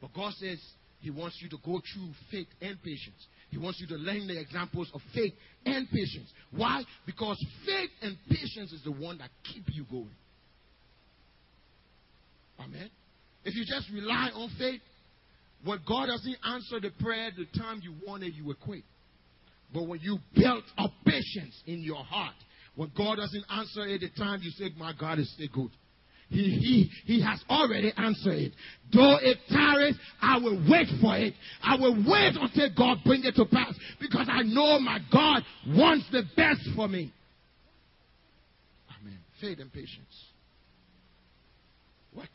But 0.00 0.14
God 0.14 0.32
says 0.34 0.58
He 1.00 1.10
wants 1.10 1.38
you 1.42 1.48
to 1.50 1.56
go 1.64 1.80
through 1.92 2.10
faith 2.30 2.48
and 2.60 2.80
patience. 2.82 3.26
He 3.50 3.58
wants 3.58 3.80
you 3.80 3.86
to 3.88 3.94
learn 3.94 4.26
the 4.26 4.38
examples 4.38 4.90
of 4.94 5.00
faith 5.14 5.32
and 5.64 5.88
patience. 5.90 6.30
Why? 6.50 6.82
Because 7.06 7.42
faith 7.64 7.90
and 8.02 8.16
patience 8.28 8.72
is 8.72 8.82
the 8.84 8.92
one 8.92 9.18
that 9.18 9.30
keep 9.52 9.64
you 9.72 9.84
going. 9.90 10.10
Amen. 12.60 12.90
If 13.44 13.54
you 13.54 13.64
just 13.64 13.90
rely 13.92 14.30
on 14.34 14.50
faith, 14.58 14.80
when 15.64 15.80
God 15.86 16.06
doesn't 16.06 16.36
answer 16.44 16.80
the 16.80 16.90
prayer 17.02 17.30
the 17.36 17.46
time 17.58 17.80
you 17.82 17.94
wanted, 18.06 18.34
you 18.34 18.44
will 18.44 18.54
quit. 18.54 18.84
But 19.72 19.86
when 19.86 20.00
you 20.00 20.18
build 20.34 20.64
up 20.76 20.90
patience 21.04 21.60
in 21.66 21.80
your 21.80 22.04
heart, 22.04 22.34
when 22.74 22.90
God 22.96 23.16
doesn't 23.16 23.44
answer 23.50 23.86
it 23.86 24.00
the 24.00 24.10
time 24.10 24.40
you 24.42 24.50
say, 24.50 24.70
My 24.76 24.92
God 24.98 25.18
is 25.18 25.32
still 25.34 25.48
good. 25.52 25.70
He, 26.30 26.90
he, 27.06 27.12
he 27.14 27.22
has 27.22 27.42
already 27.48 27.92
answered 27.96 28.34
it. 28.34 28.52
Though 28.92 29.16
it 29.20 29.38
tarries, 29.48 29.96
I 30.20 30.38
will 30.38 30.62
wait 30.68 30.88
for 31.00 31.16
it. 31.16 31.34
I 31.62 31.76
will 31.76 31.94
wait 31.94 32.34
until 32.38 32.68
God 32.76 32.98
bring 33.04 33.24
it 33.24 33.34
to 33.36 33.46
pass 33.46 33.74
because 34.00 34.28
I 34.30 34.42
know 34.42 34.78
my 34.78 34.98
God 35.10 35.42
wants 35.66 36.06
the 36.12 36.22
best 36.36 36.60
for 36.76 36.86
me. 36.86 37.12
Amen. 39.00 39.18
Faith 39.40 39.58
and 39.58 39.72
patience. 39.72 40.24
Work. 42.14 42.28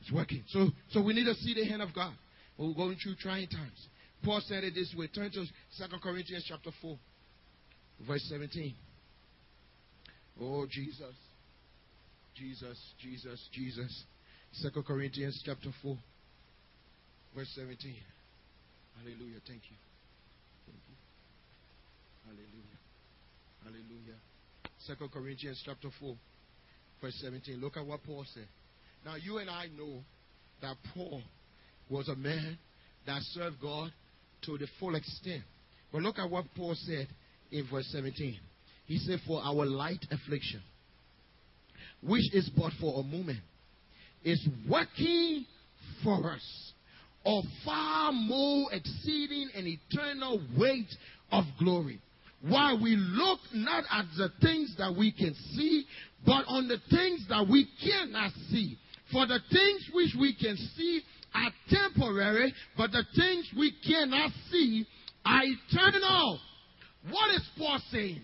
It's 0.00 0.10
working. 0.10 0.42
So, 0.48 0.68
so 0.90 1.02
we 1.02 1.14
need 1.14 1.26
to 1.26 1.34
see 1.34 1.54
the 1.54 1.64
hand 1.64 1.82
of 1.82 1.94
God 1.94 2.12
we're 2.60 2.74
going 2.74 2.96
through 3.02 3.14
trying 3.16 3.48
times. 3.48 3.88
Paul 4.22 4.42
said 4.44 4.64
it 4.64 4.74
this 4.74 4.94
way. 4.96 5.06
Turn 5.06 5.30
to 5.30 5.44
2 5.44 5.98
Corinthians 6.02 6.44
chapter 6.46 6.70
4, 6.82 6.98
verse 8.06 8.26
17. 8.28 8.74
Oh, 10.42 10.66
Jesus. 10.70 11.14
Jesus, 12.40 12.78
Jesus, 12.98 13.48
Jesus. 13.52 14.04
Second 14.52 14.86
Corinthians 14.86 15.42
chapter 15.44 15.68
4, 15.82 15.94
verse 17.36 17.52
17. 17.54 17.94
Hallelujah. 18.96 19.40
Thank 19.46 19.60
you. 19.68 19.76
Thank 20.64 20.80
you. 20.88 20.96
Hallelujah. 22.24 22.80
Hallelujah. 23.62 24.18
Second 24.86 25.12
Corinthians 25.12 25.62
chapter 25.66 25.88
4, 26.00 26.16
verse 27.02 27.18
17. 27.20 27.60
Look 27.60 27.76
at 27.76 27.84
what 27.84 28.02
Paul 28.04 28.24
said. 28.32 28.48
Now 29.04 29.16
you 29.16 29.36
and 29.36 29.50
I 29.50 29.66
know 29.76 30.00
that 30.62 30.76
Paul 30.94 31.20
was 31.90 32.08
a 32.08 32.16
man 32.16 32.56
that 33.06 33.20
served 33.34 33.60
God 33.60 33.92
to 34.46 34.56
the 34.56 34.66
full 34.78 34.94
extent. 34.94 35.42
But 35.92 36.00
look 36.00 36.18
at 36.18 36.30
what 36.30 36.46
Paul 36.56 36.74
said 36.74 37.06
in 37.52 37.68
verse 37.70 37.88
17. 37.92 38.38
He 38.86 38.98
said, 38.98 39.18
For 39.26 39.42
our 39.42 39.66
light 39.66 40.06
affliction, 40.10 40.62
which 42.02 42.32
is 42.34 42.50
but 42.56 42.72
for 42.80 43.00
a 43.00 43.02
moment, 43.02 43.40
is 44.24 44.46
working 44.68 45.44
for 46.02 46.32
us 46.32 46.72
of 47.24 47.44
far 47.64 48.12
more 48.12 48.72
exceeding 48.72 49.50
and 49.54 49.66
eternal 49.66 50.40
weight 50.58 50.88
of 51.30 51.44
glory. 51.58 52.00
While 52.42 52.82
we 52.82 52.96
look 52.96 53.38
not 53.52 53.84
at 53.90 54.06
the 54.16 54.30
things 54.40 54.74
that 54.78 54.94
we 54.96 55.12
can 55.12 55.34
see, 55.54 55.84
but 56.24 56.44
on 56.48 56.68
the 56.68 56.78
things 56.90 57.26
that 57.28 57.46
we 57.48 57.68
cannot 57.84 58.32
see. 58.50 58.78
For 59.12 59.26
the 59.26 59.40
things 59.52 59.90
which 59.92 60.14
we 60.18 60.34
can 60.34 60.56
see 60.76 61.02
are 61.34 61.50
temporary, 61.68 62.54
but 62.76 62.92
the 62.92 63.04
things 63.14 63.50
we 63.58 63.72
cannot 63.86 64.30
see 64.50 64.86
are 65.26 65.42
eternal. 65.44 66.40
What 67.10 67.34
is 67.34 67.42
Paul 67.58 67.80
saying? 67.90 68.22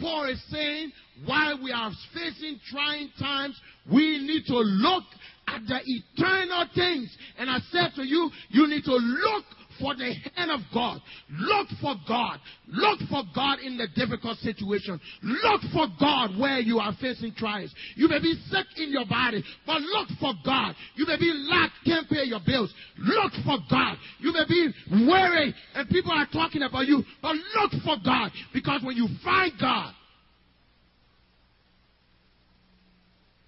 Paul 0.00 0.28
is 0.30 0.42
saying, 0.50 0.92
while 1.24 1.62
we 1.62 1.72
are 1.72 1.90
facing 2.14 2.60
trying 2.70 3.10
times, 3.18 3.60
we 3.90 4.18
need 4.18 4.44
to 4.46 4.58
look 4.58 5.04
at 5.46 5.62
the 5.66 5.80
eternal 5.84 6.66
things. 6.74 7.16
And 7.38 7.50
I 7.50 7.58
said 7.70 7.90
to 7.96 8.06
you, 8.06 8.30
you 8.50 8.66
need 8.68 8.84
to 8.84 8.94
look 8.94 9.44
for 9.80 9.94
the 9.94 10.12
hand 10.34 10.50
of 10.50 10.60
God. 10.72 11.00
Look 11.30 11.68
for 11.80 11.94
God. 12.06 12.38
Look 12.68 13.00
for 13.10 13.22
God 13.34 13.60
in 13.60 13.76
the 13.76 13.88
difficult 13.94 14.38
situation. 14.38 15.00
Look 15.22 15.62
for 15.72 15.86
God 15.98 16.38
where 16.38 16.58
you 16.60 16.78
are 16.78 16.94
facing 17.00 17.34
trials. 17.34 17.72
You 17.96 18.08
may 18.08 18.20
be 18.20 18.34
sick 18.50 18.66
in 18.76 18.90
your 18.90 19.06
body, 19.06 19.42
but 19.66 19.80
look 19.80 20.08
for 20.20 20.32
God. 20.44 20.74
You 20.96 21.06
may 21.06 21.18
be 21.18 21.32
lack, 21.50 21.70
can't 21.84 22.08
pay 22.08 22.24
your 22.24 22.40
bills. 22.44 22.72
Look 22.98 23.32
for 23.44 23.58
God. 23.70 23.96
You 24.18 24.32
may 24.32 24.44
be 24.48 24.72
worried 25.06 25.54
and 25.74 25.88
people 25.88 26.12
are 26.12 26.26
talking 26.32 26.62
about 26.62 26.86
you, 26.86 27.02
but 27.22 27.36
look 27.56 27.72
for 27.84 27.96
God 28.04 28.30
because 28.52 28.82
when 28.82 28.96
you 28.96 29.08
find 29.24 29.52
God, 29.60 29.94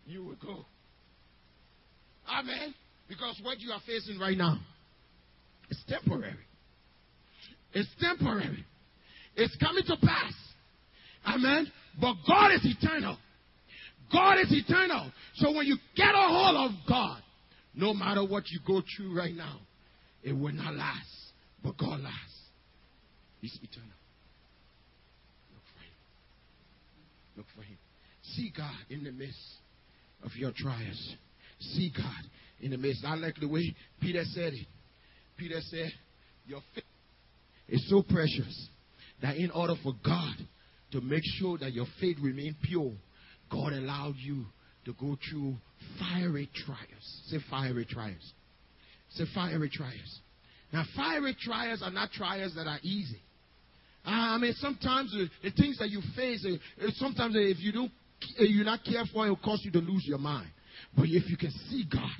you 0.06 0.24
will 0.24 0.36
go. 0.36 0.64
Amen. 2.28 2.74
Because 3.08 3.40
what 3.42 3.60
you 3.60 3.72
are 3.72 3.80
facing 3.86 4.18
right 4.18 4.36
now 4.36 4.58
it's 5.70 5.82
temporary. 5.88 6.34
It's 7.72 7.88
temporary. 8.00 8.64
It's 9.36 9.56
coming 9.56 9.84
to 9.86 9.96
pass. 10.04 10.32
Amen. 11.26 11.70
But 12.00 12.14
God 12.26 12.52
is 12.52 12.60
eternal. 12.64 13.16
God 14.12 14.38
is 14.38 14.48
eternal. 14.50 15.10
So 15.36 15.52
when 15.52 15.66
you 15.66 15.76
get 15.96 16.14
a 16.14 16.26
hold 16.26 16.70
of 16.70 16.76
God, 16.88 17.22
no 17.74 17.94
matter 17.94 18.24
what 18.24 18.48
you 18.48 18.58
go 18.66 18.82
through 18.96 19.16
right 19.16 19.34
now, 19.34 19.58
it 20.22 20.32
will 20.32 20.52
not 20.52 20.74
last. 20.74 21.06
But 21.62 21.78
God 21.78 22.00
lasts. 22.00 22.40
He's 23.40 23.56
eternal. 23.62 23.88
Look 25.54 25.62
for 25.72 25.82
Him. 25.82 25.94
Look 27.36 27.46
for 27.54 27.62
Him. 27.62 27.78
See 28.34 28.52
God 28.56 28.74
in 28.88 29.04
the 29.04 29.12
midst 29.12 29.38
of 30.24 30.32
your 30.36 30.52
trials. 30.56 31.14
See 31.60 31.92
God 31.96 32.30
in 32.60 32.72
the 32.72 32.78
midst. 32.78 33.04
I 33.04 33.14
like 33.14 33.36
the 33.40 33.48
way 33.48 33.74
Peter 34.00 34.24
said 34.24 34.54
it. 34.54 34.66
Peter 35.40 35.60
said, 35.62 35.90
Your 36.46 36.60
faith 36.74 36.84
is 37.66 37.88
so 37.88 38.02
precious 38.02 38.68
that 39.22 39.36
in 39.36 39.50
order 39.50 39.74
for 39.82 39.94
God 40.04 40.34
to 40.92 41.00
make 41.00 41.22
sure 41.38 41.56
that 41.58 41.72
your 41.72 41.86
faith 41.98 42.18
remain 42.20 42.54
pure, 42.62 42.92
God 43.50 43.72
allowed 43.72 44.16
you 44.18 44.44
to 44.84 44.92
go 44.92 45.16
through 45.30 45.56
fiery 45.98 46.50
trials. 46.54 47.22
Say 47.28 47.38
fiery 47.48 47.86
trials. 47.86 48.32
Say 49.10 49.24
fiery 49.34 49.70
trials. 49.70 50.20
Now, 50.74 50.84
fiery 50.94 51.34
trials 51.40 51.82
are 51.82 51.90
not 51.90 52.12
trials 52.12 52.54
that 52.56 52.66
are 52.66 52.78
easy. 52.82 53.20
Ah, 54.04 54.34
I 54.34 54.38
mean, 54.38 54.52
sometimes 54.54 55.10
the, 55.10 55.28
the 55.42 55.50
things 55.56 55.78
that 55.78 55.88
you 55.88 56.02
face, 56.14 56.46
uh, 56.46 56.84
uh 56.86 56.90
sometimes 56.96 57.34
uh, 57.34 57.40
if 57.40 57.58
you 57.60 57.72
don't, 57.72 57.90
you're 58.38 58.64
not 58.64 58.80
careful, 58.84 59.24
it 59.24 59.30
will 59.30 59.36
cause 59.36 59.62
you 59.64 59.70
to 59.72 59.78
lose 59.78 60.04
your 60.06 60.18
mind. 60.18 60.50
But 60.94 61.06
if 61.06 61.28
you 61.30 61.36
can 61.36 61.50
see 61.50 61.86
God, 61.90 62.10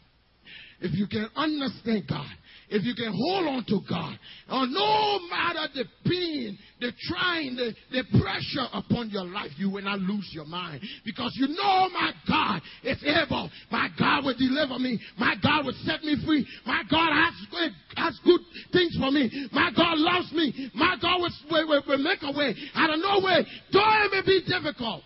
if 0.81 0.97
you 0.97 1.07
can 1.07 1.29
understand 1.37 2.05
God, 2.09 2.31
if 2.71 2.85
you 2.85 2.95
can 2.95 3.13
hold 3.13 3.47
on 3.49 3.65
to 3.67 3.81
God, 3.89 4.17
or 4.51 4.67
no 4.67 5.19
matter 5.29 5.67
the 5.75 5.85
pain, 6.09 6.57
the 6.81 6.93
trying, 7.09 7.57
the, 7.57 7.75
the 7.91 8.05
pressure 8.21 8.67
upon 8.73 9.11
your 9.11 9.25
life, 9.25 9.51
you 9.59 9.71
will 9.71 9.83
not 9.83 9.99
lose 9.99 10.29
your 10.33 10.47
mind. 10.47 10.81
Because 11.05 11.33
you 11.35 11.49
know 11.49 11.89
my 11.93 12.13
God 12.29 12.63
is 12.85 13.03
able. 13.05 13.51
My 13.71 13.89
God 13.99 14.25
will 14.25 14.37
deliver 14.39 14.79
me. 14.79 15.01
My 15.19 15.35
God 15.43 15.67
will 15.67 15.75
set 15.85 16.03
me 16.03 16.17
free. 16.25 16.47
My 16.65 16.83
God 16.89 17.11
has, 17.13 17.73
has 17.97 18.19
good 18.25 18.41
things 18.73 18.97
for 18.99 19.11
me. 19.11 19.49
My 19.53 19.71
God 19.77 19.99
loves 19.99 20.33
me. 20.33 20.71
My 20.75 20.97
God 21.03 21.21
will, 21.21 21.69
will, 21.69 21.83
will 21.87 21.99
make 21.99 22.21
a 22.23 22.33
way 22.33 22.55
out 22.75 22.91
of 22.91 23.01
no 23.01 23.21
way. 23.25 23.45
Though 23.73 24.05
it 24.05 24.13
may 24.13 24.23
be 24.25 24.43
difficult, 24.47 25.03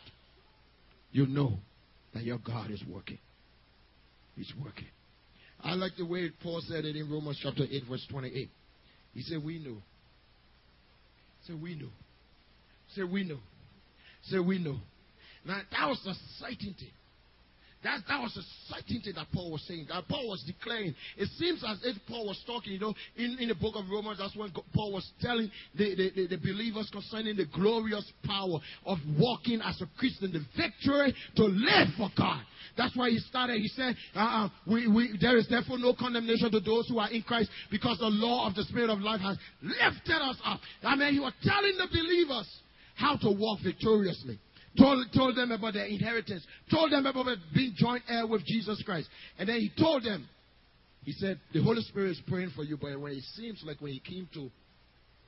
you 1.12 1.26
know 1.26 1.54
that 2.12 2.24
your 2.24 2.38
God 2.38 2.70
is 2.70 2.82
working. 2.88 3.18
He's 4.36 4.52
working. 4.62 4.86
I 5.64 5.72
like 5.74 5.92
the 5.96 6.04
way 6.04 6.30
Paul 6.42 6.62
said 6.68 6.84
it 6.84 6.94
in 6.94 7.10
Romans 7.10 7.40
chapter 7.42 7.64
8, 7.68 7.84
verse 7.88 8.06
28. 8.10 8.50
He 9.14 9.22
said, 9.22 9.42
We 9.42 9.58
know. 9.58 9.76
Said, 11.46 11.60
We 11.60 11.74
know. 11.74 11.88
Said, 12.94 13.10
We 13.10 13.24
know. 13.24 13.38
Said, 14.24 14.40
We 14.46 14.58
know. 14.58 14.76
Now, 15.46 15.60
that 15.70 15.88
was 15.88 16.00
a 16.06 16.46
thing. 16.46 16.74
That, 17.84 18.00
that 18.08 18.20
was 18.20 18.34
a 18.36 18.74
certain 18.74 19.02
thing 19.02 19.12
that 19.14 19.26
Paul 19.32 19.52
was 19.52 19.62
saying. 19.68 19.86
That 19.90 20.08
Paul 20.08 20.30
was 20.30 20.42
declaring. 20.46 20.94
It 21.18 21.28
seems 21.36 21.62
as 21.68 21.78
if 21.84 21.96
Paul 22.08 22.26
was 22.26 22.42
talking, 22.46 22.72
you 22.72 22.80
know, 22.80 22.94
in, 23.14 23.36
in 23.38 23.48
the 23.48 23.54
book 23.54 23.74
of 23.76 23.84
Romans, 23.90 24.18
that's 24.18 24.34
when 24.34 24.50
Paul 24.74 24.92
was 24.92 25.06
telling 25.20 25.50
the, 25.74 25.94
the, 25.94 26.10
the, 26.16 26.26
the 26.28 26.36
believers 26.38 26.88
concerning 26.90 27.36
the 27.36 27.44
glorious 27.44 28.10
power 28.24 28.58
of 28.86 28.98
walking 29.18 29.60
as 29.60 29.82
a 29.82 29.86
Christian, 29.98 30.32
the 30.32 30.40
victory 30.56 31.14
to 31.36 31.44
live 31.44 31.88
for 31.98 32.08
God. 32.16 32.42
That's 32.76 32.96
why 32.96 33.10
he 33.10 33.18
started. 33.18 33.60
He 33.60 33.68
said, 33.68 33.94
uh, 34.14 34.48
we, 34.66 34.88
we, 34.88 35.18
There 35.20 35.36
is 35.36 35.46
therefore 35.48 35.78
no 35.78 35.92
condemnation 35.92 36.50
to 36.52 36.60
those 36.60 36.88
who 36.88 36.98
are 36.98 37.10
in 37.10 37.22
Christ 37.22 37.50
because 37.70 37.98
the 37.98 38.06
law 38.08 38.48
of 38.48 38.54
the 38.54 38.64
Spirit 38.64 38.88
of 38.88 39.00
life 39.00 39.20
has 39.20 39.36
lifted 39.62 40.22
us 40.22 40.36
up. 40.42 40.58
I 40.82 40.96
mean, 40.96 41.12
he 41.12 41.20
was 41.20 41.34
telling 41.42 41.76
the 41.76 41.88
believers 41.92 42.48
how 42.96 43.16
to 43.18 43.30
walk 43.30 43.58
victoriously 43.62 44.38
told, 44.78 45.06
told 45.14 45.36
them 45.36 45.52
about 45.52 45.74
their 45.74 45.86
inheritance, 45.86 46.44
told 46.70 46.92
them 46.92 47.06
about 47.06 47.26
being 47.54 47.72
joint 47.76 48.02
heir 48.08 48.26
with 48.26 48.44
Jesus 48.44 48.82
Christ. 48.84 49.08
And 49.38 49.48
then 49.48 49.56
he 49.56 49.70
told 49.78 50.04
them, 50.04 50.28
he 51.04 51.12
said, 51.12 51.38
the 51.52 51.62
Holy 51.62 51.82
Spirit 51.82 52.12
is 52.12 52.20
praying 52.26 52.52
for 52.56 52.64
you, 52.64 52.76
but 52.76 52.98
when 52.98 53.12
it 53.12 53.24
seems 53.34 53.62
like 53.64 53.80
when 53.80 53.92
he 53.92 54.00
came 54.00 54.28
to 54.34 54.50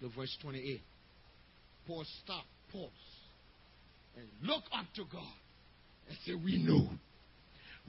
the 0.00 0.08
verse 0.16 0.34
28, 0.42 0.80
Paul 1.86 2.04
stopped, 2.24 2.46
pause, 2.72 2.90
and 4.16 4.26
look 4.42 4.64
up 4.72 4.86
to 4.96 5.04
God 5.12 5.22
and 6.08 6.18
say, 6.24 6.34
We 6.34 6.62
know. 6.62 6.88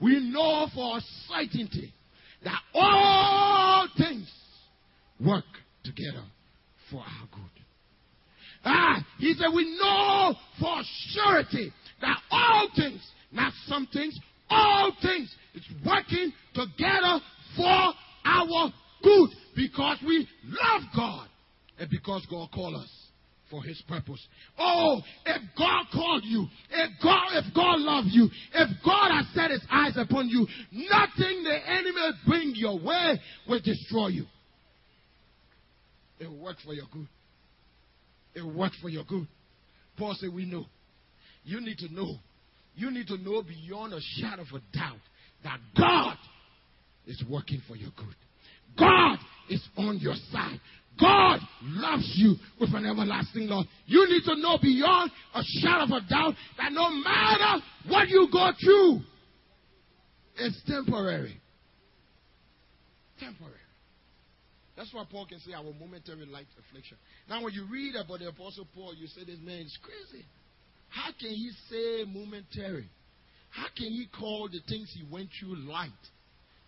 We 0.00 0.20
know 0.30 0.68
for 0.74 1.00
certainty 1.28 1.92
that 2.44 2.60
all 2.74 3.88
things 3.96 4.30
work 5.20 5.44
together 5.82 6.24
for 6.90 7.00
our 7.00 7.28
good. 7.32 7.57
Ah, 8.64 9.04
he 9.18 9.34
said, 9.34 9.48
We 9.54 9.78
know 9.78 10.34
for 10.60 10.82
surety 11.10 11.72
that 12.00 12.18
all 12.30 12.68
things, 12.76 13.00
not 13.32 13.52
some 13.66 13.88
things, 13.92 14.18
all 14.50 14.92
things 15.02 15.34
is 15.54 15.64
working 15.86 16.32
together 16.54 17.20
for 17.56 17.92
our 18.24 18.72
good 19.02 19.30
because 19.56 19.98
we 20.06 20.26
love 20.44 20.82
God 20.96 21.28
and 21.78 21.88
because 21.90 22.26
God 22.30 22.48
called 22.52 22.76
us 22.76 22.90
for 23.50 23.62
his 23.62 23.80
purpose. 23.88 24.24
Oh, 24.58 25.00
if 25.24 25.42
God 25.56 25.86
called 25.92 26.22
you, 26.24 26.46
if 26.70 26.90
God, 27.02 27.28
if 27.32 27.54
God 27.54 27.80
loved 27.80 28.08
you, 28.10 28.28
if 28.54 28.68
God 28.84 29.10
has 29.10 29.26
set 29.34 29.50
his 29.50 29.64
eyes 29.70 29.96
upon 29.96 30.28
you, 30.28 30.46
nothing 30.72 31.44
the 31.44 31.58
enemy 31.66 32.10
bring 32.26 32.52
your 32.54 32.78
way 32.78 33.20
will 33.48 33.60
destroy 33.60 34.08
you. 34.08 34.26
It 36.20 36.28
will 36.28 36.38
work 36.38 36.56
for 36.64 36.74
your 36.74 36.86
good. 36.92 37.08
It 38.34 38.42
worked 38.42 38.76
for 38.80 38.88
your 38.88 39.04
good. 39.04 39.26
Paul 39.96 40.16
said, 40.18 40.32
We 40.32 40.44
know. 40.44 40.66
You 41.44 41.60
need 41.60 41.78
to 41.78 41.92
know. 41.92 42.16
You 42.74 42.90
need 42.90 43.08
to 43.08 43.16
know 43.16 43.42
beyond 43.42 43.92
a 43.92 44.00
shadow 44.00 44.42
of 44.42 44.48
a 44.48 44.76
doubt 44.76 45.00
that 45.44 45.58
God 45.76 46.16
is 47.06 47.22
working 47.28 47.62
for 47.66 47.74
your 47.74 47.90
good. 47.96 48.14
God 48.78 49.18
is 49.48 49.66
on 49.76 49.98
your 49.98 50.14
side. 50.30 50.60
God 51.00 51.40
loves 51.62 52.12
you 52.16 52.34
with 52.60 52.74
an 52.74 52.86
everlasting 52.86 53.48
love. 53.48 53.66
You 53.86 54.06
need 54.08 54.22
to 54.24 54.36
know 54.36 54.58
beyond 54.60 55.10
a 55.34 55.42
shadow 55.60 55.84
of 55.84 55.90
a 55.90 56.08
doubt 56.08 56.34
that 56.58 56.72
no 56.72 56.90
matter 56.90 57.64
what 57.88 58.08
you 58.08 58.28
go 58.32 58.50
through, 58.62 59.00
it's 60.38 60.60
temporary. 60.66 61.40
Temporary. 63.18 63.54
That's 64.78 64.94
why 64.94 65.02
Paul 65.10 65.26
can 65.26 65.40
say 65.40 65.52
our 65.54 65.64
momentary 65.64 66.24
light 66.24 66.46
affliction. 66.56 66.96
Now, 67.28 67.42
when 67.42 67.52
you 67.52 67.66
read 67.66 67.96
about 67.96 68.20
the 68.20 68.28
Apostle 68.28 68.68
Paul, 68.76 68.94
you 68.94 69.08
say 69.08 69.24
this 69.26 69.40
man 69.42 69.66
is 69.66 69.76
crazy. 69.82 70.24
How 70.88 71.10
can 71.18 71.30
he 71.30 71.50
say 71.68 72.04
momentary? 72.06 72.88
How 73.50 73.66
can 73.76 73.90
he 73.90 74.06
call 74.06 74.48
the 74.48 74.60
things 74.68 74.88
he 74.94 75.04
went 75.12 75.30
through 75.34 75.56
light? 75.68 75.90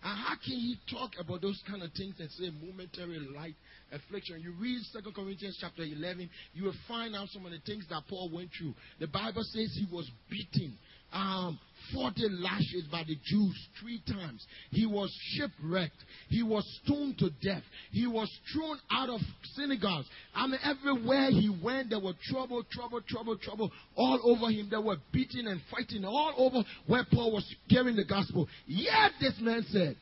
And 0.03 0.17
how 0.17 0.35
can 0.35 0.59
he 0.59 0.75
talk 0.91 1.11
about 1.19 1.41
those 1.41 1.61
kind 1.69 1.83
of 1.83 1.93
things 1.93 2.15
and 2.19 2.29
say 2.31 2.49
momentary 2.65 3.19
light 3.19 3.55
affliction? 3.93 4.41
You 4.41 4.55
read 4.59 4.81
2 4.91 5.11
Corinthians 5.11 5.57
chapter 5.61 5.83
11, 5.83 6.29
you 6.53 6.63
will 6.65 6.75
find 6.89 7.15
out 7.15 7.29
some 7.29 7.45
of 7.45 7.51
the 7.53 7.59
things 7.65 7.85
that 7.89 8.03
Paul 8.09 8.29
went 8.33 8.49
through. 8.57 8.73
The 8.99 9.07
Bible 9.07 9.43
says 9.43 9.71
he 9.77 9.87
was 9.89 10.09
beaten, 10.29 10.75
um, 11.13 11.59
40 11.93 12.21
lashes 12.29 12.85
by 12.91 13.03
the 13.03 13.15
Jews 13.23 13.67
three 13.79 14.01
times. 14.07 14.45
He 14.69 14.85
was 14.85 15.13
shipwrecked. 15.33 15.97
He 16.29 16.43
was 16.43 16.63
stoned 16.83 17.17
to 17.19 17.29
death. 17.41 17.63
He 17.91 18.07
was 18.07 18.31
thrown 18.53 18.77
out 18.91 19.09
of 19.09 19.19
synagogues. 19.55 20.07
I 20.33 20.47
mean, 20.47 20.59
everywhere 20.63 21.29
he 21.31 21.49
went, 21.63 21.89
there 21.89 21.99
were 21.99 22.13
trouble, 22.29 22.63
trouble, 22.71 23.01
trouble, 23.07 23.37
trouble 23.37 23.71
all 23.95 24.19
over 24.23 24.51
him. 24.51 24.67
There 24.69 24.81
were 24.81 24.97
beating 25.11 25.47
and 25.47 25.61
fighting 25.69 26.05
all 26.05 26.33
over 26.37 26.63
where 26.87 27.05
Paul 27.11 27.33
was 27.33 27.55
carrying 27.69 27.97
the 27.97 28.05
gospel. 28.05 28.47
Yet 28.65 29.11
this 29.19 29.35
man 29.41 29.65
said, 29.69 29.95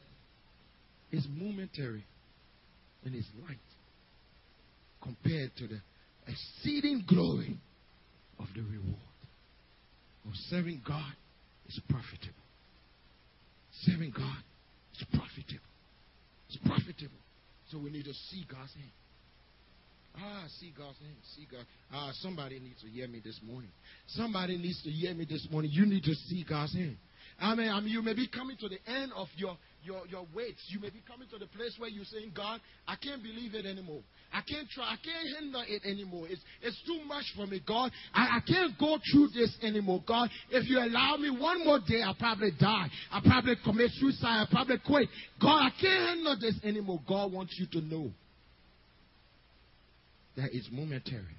it's 1.11 1.27
momentary 1.31 2.05
and 3.03 3.15
it's 3.15 3.27
light 3.47 3.57
compared 5.01 5.55
to 5.57 5.67
the 5.67 5.79
exceeding 6.27 7.03
glory 7.07 7.57
of 8.37 8.45
the 8.55 8.61
reward 8.61 9.08
of 10.25 10.33
serving 10.49 10.81
God 10.85 11.13
is 11.67 11.79
profitable. 11.89 12.45
Serving 13.81 14.11
God 14.11 14.43
is 14.93 15.05
profitable. 15.11 15.69
It's 16.47 16.57
profitable. 16.65 17.19
So 17.71 17.77
we 17.77 17.89
need 17.89 18.05
to 18.05 18.13
see 18.13 18.45
God's 18.49 18.73
hand. 18.73 18.91
Ah, 20.17 20.45
see 20.59 20.73
God's 20.75 20.97
hand. 20.99 21.15
See 21.35 21.47
God. 21.49 21.65
Ah, 21.93 22.11
somebody 22.21 22.59
needs 22.59 22.81
to 22.81 22.87
hear 22.87 23.07
me 23.07 23.21
this 23.23 23.39
morning. 23.45 23.69
Somebody 24.07 24.57
needs 24.57 24.81
to 24.83 24.89
hear 24.89 25.13
me 25.13 25.25
this 25.25 25.47
morning. 25.51 25.71
You 25.71 25.85
need 25.85 26.03
to 26.03 26.15
see 26.15 26.43
God's 26.47 26.73
hand. 26.73 26.97
I 27.39 27.55
mean, 27.55 27.69
I 27.69 27.79
mean, 27.79 27.89
you 27.89 28.01
may 28.01 28.13
be 28.13 28.27
coming 28.27 28.57
to 28.57 28.67
the 28.67 28.79
end 28.87 29.11
of 29.15 29.27
your 29.37 29.55
your, 29.83 30.05
your 30.07 30.25
weights. 30.35 30.61
You 30.67 30.79
may 30.79 30.89
be 30.89 31.01
coming 31.07 31.27
to 31.29 31.37
the 31.37 31.47
place 31.47 31.75
where 31.77 31.89
you're 31.89 32.05
saying, 32.05 32.31
God, 32.35 32.59
I 32.87 32.95
can't 32.95 33.23
believe 33.23 33.55
it 33.55 33.65
anymore. 33.65 34.01
I 34.31 34.41
can't 34.41 34.69
try. 34.69 34.85
I 34.85 34.97
can't 35.03 35.35
handle 35.35 35.63
it 35.67 35.83
anymore. 35.85 36.27
It's, 36.29 36.41
it's 36.61 36.81
too 36.85 37.01
much 37.07 37.25
for 37.35 37.47
me, 37.47 37.61
God. 37.65 37.91
I, 38.13 38.37
I 38.37 38.39
can't 38.45 38.77
go 38.77 38.97
through 39.11 39.29
this 39.33 39.55
anymore, 39.63 40.03
God. 40.07 40.29
If 40.51 40.69
you 40.69 40.79
allow 40.79 41.17
me 41.17 41.29
one 41.29 41.65
more 41.65 41.79
day, 41.79 42.01
I'll 42.03 42.15
probably 42.15 42.51
die. 42.59 42.87
I'll 43.11 43.21
probably 43.21 43.55
commit 43.63 43.91
suicide. 43.93 44.41
I'll 44.41 44.47
probably 44.47 44.77
quit. 44.85 45.09
God, 45.41 45.67
I 45.67 45.69
can't 45.81 46.09
handle 46.09 46.37
this 46.39 46.59
anymore. 46.63 47.01
God 47.07 47.31
wants 47.31 47.55
you 47.57 47.67
to 47.79 47.85
know 47.85 48.11
that 50.35 50.49
it's 50.53 50.69
momentary. 50.71 51.35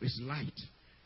It's 0.00 0.18
light. 0.22 0.52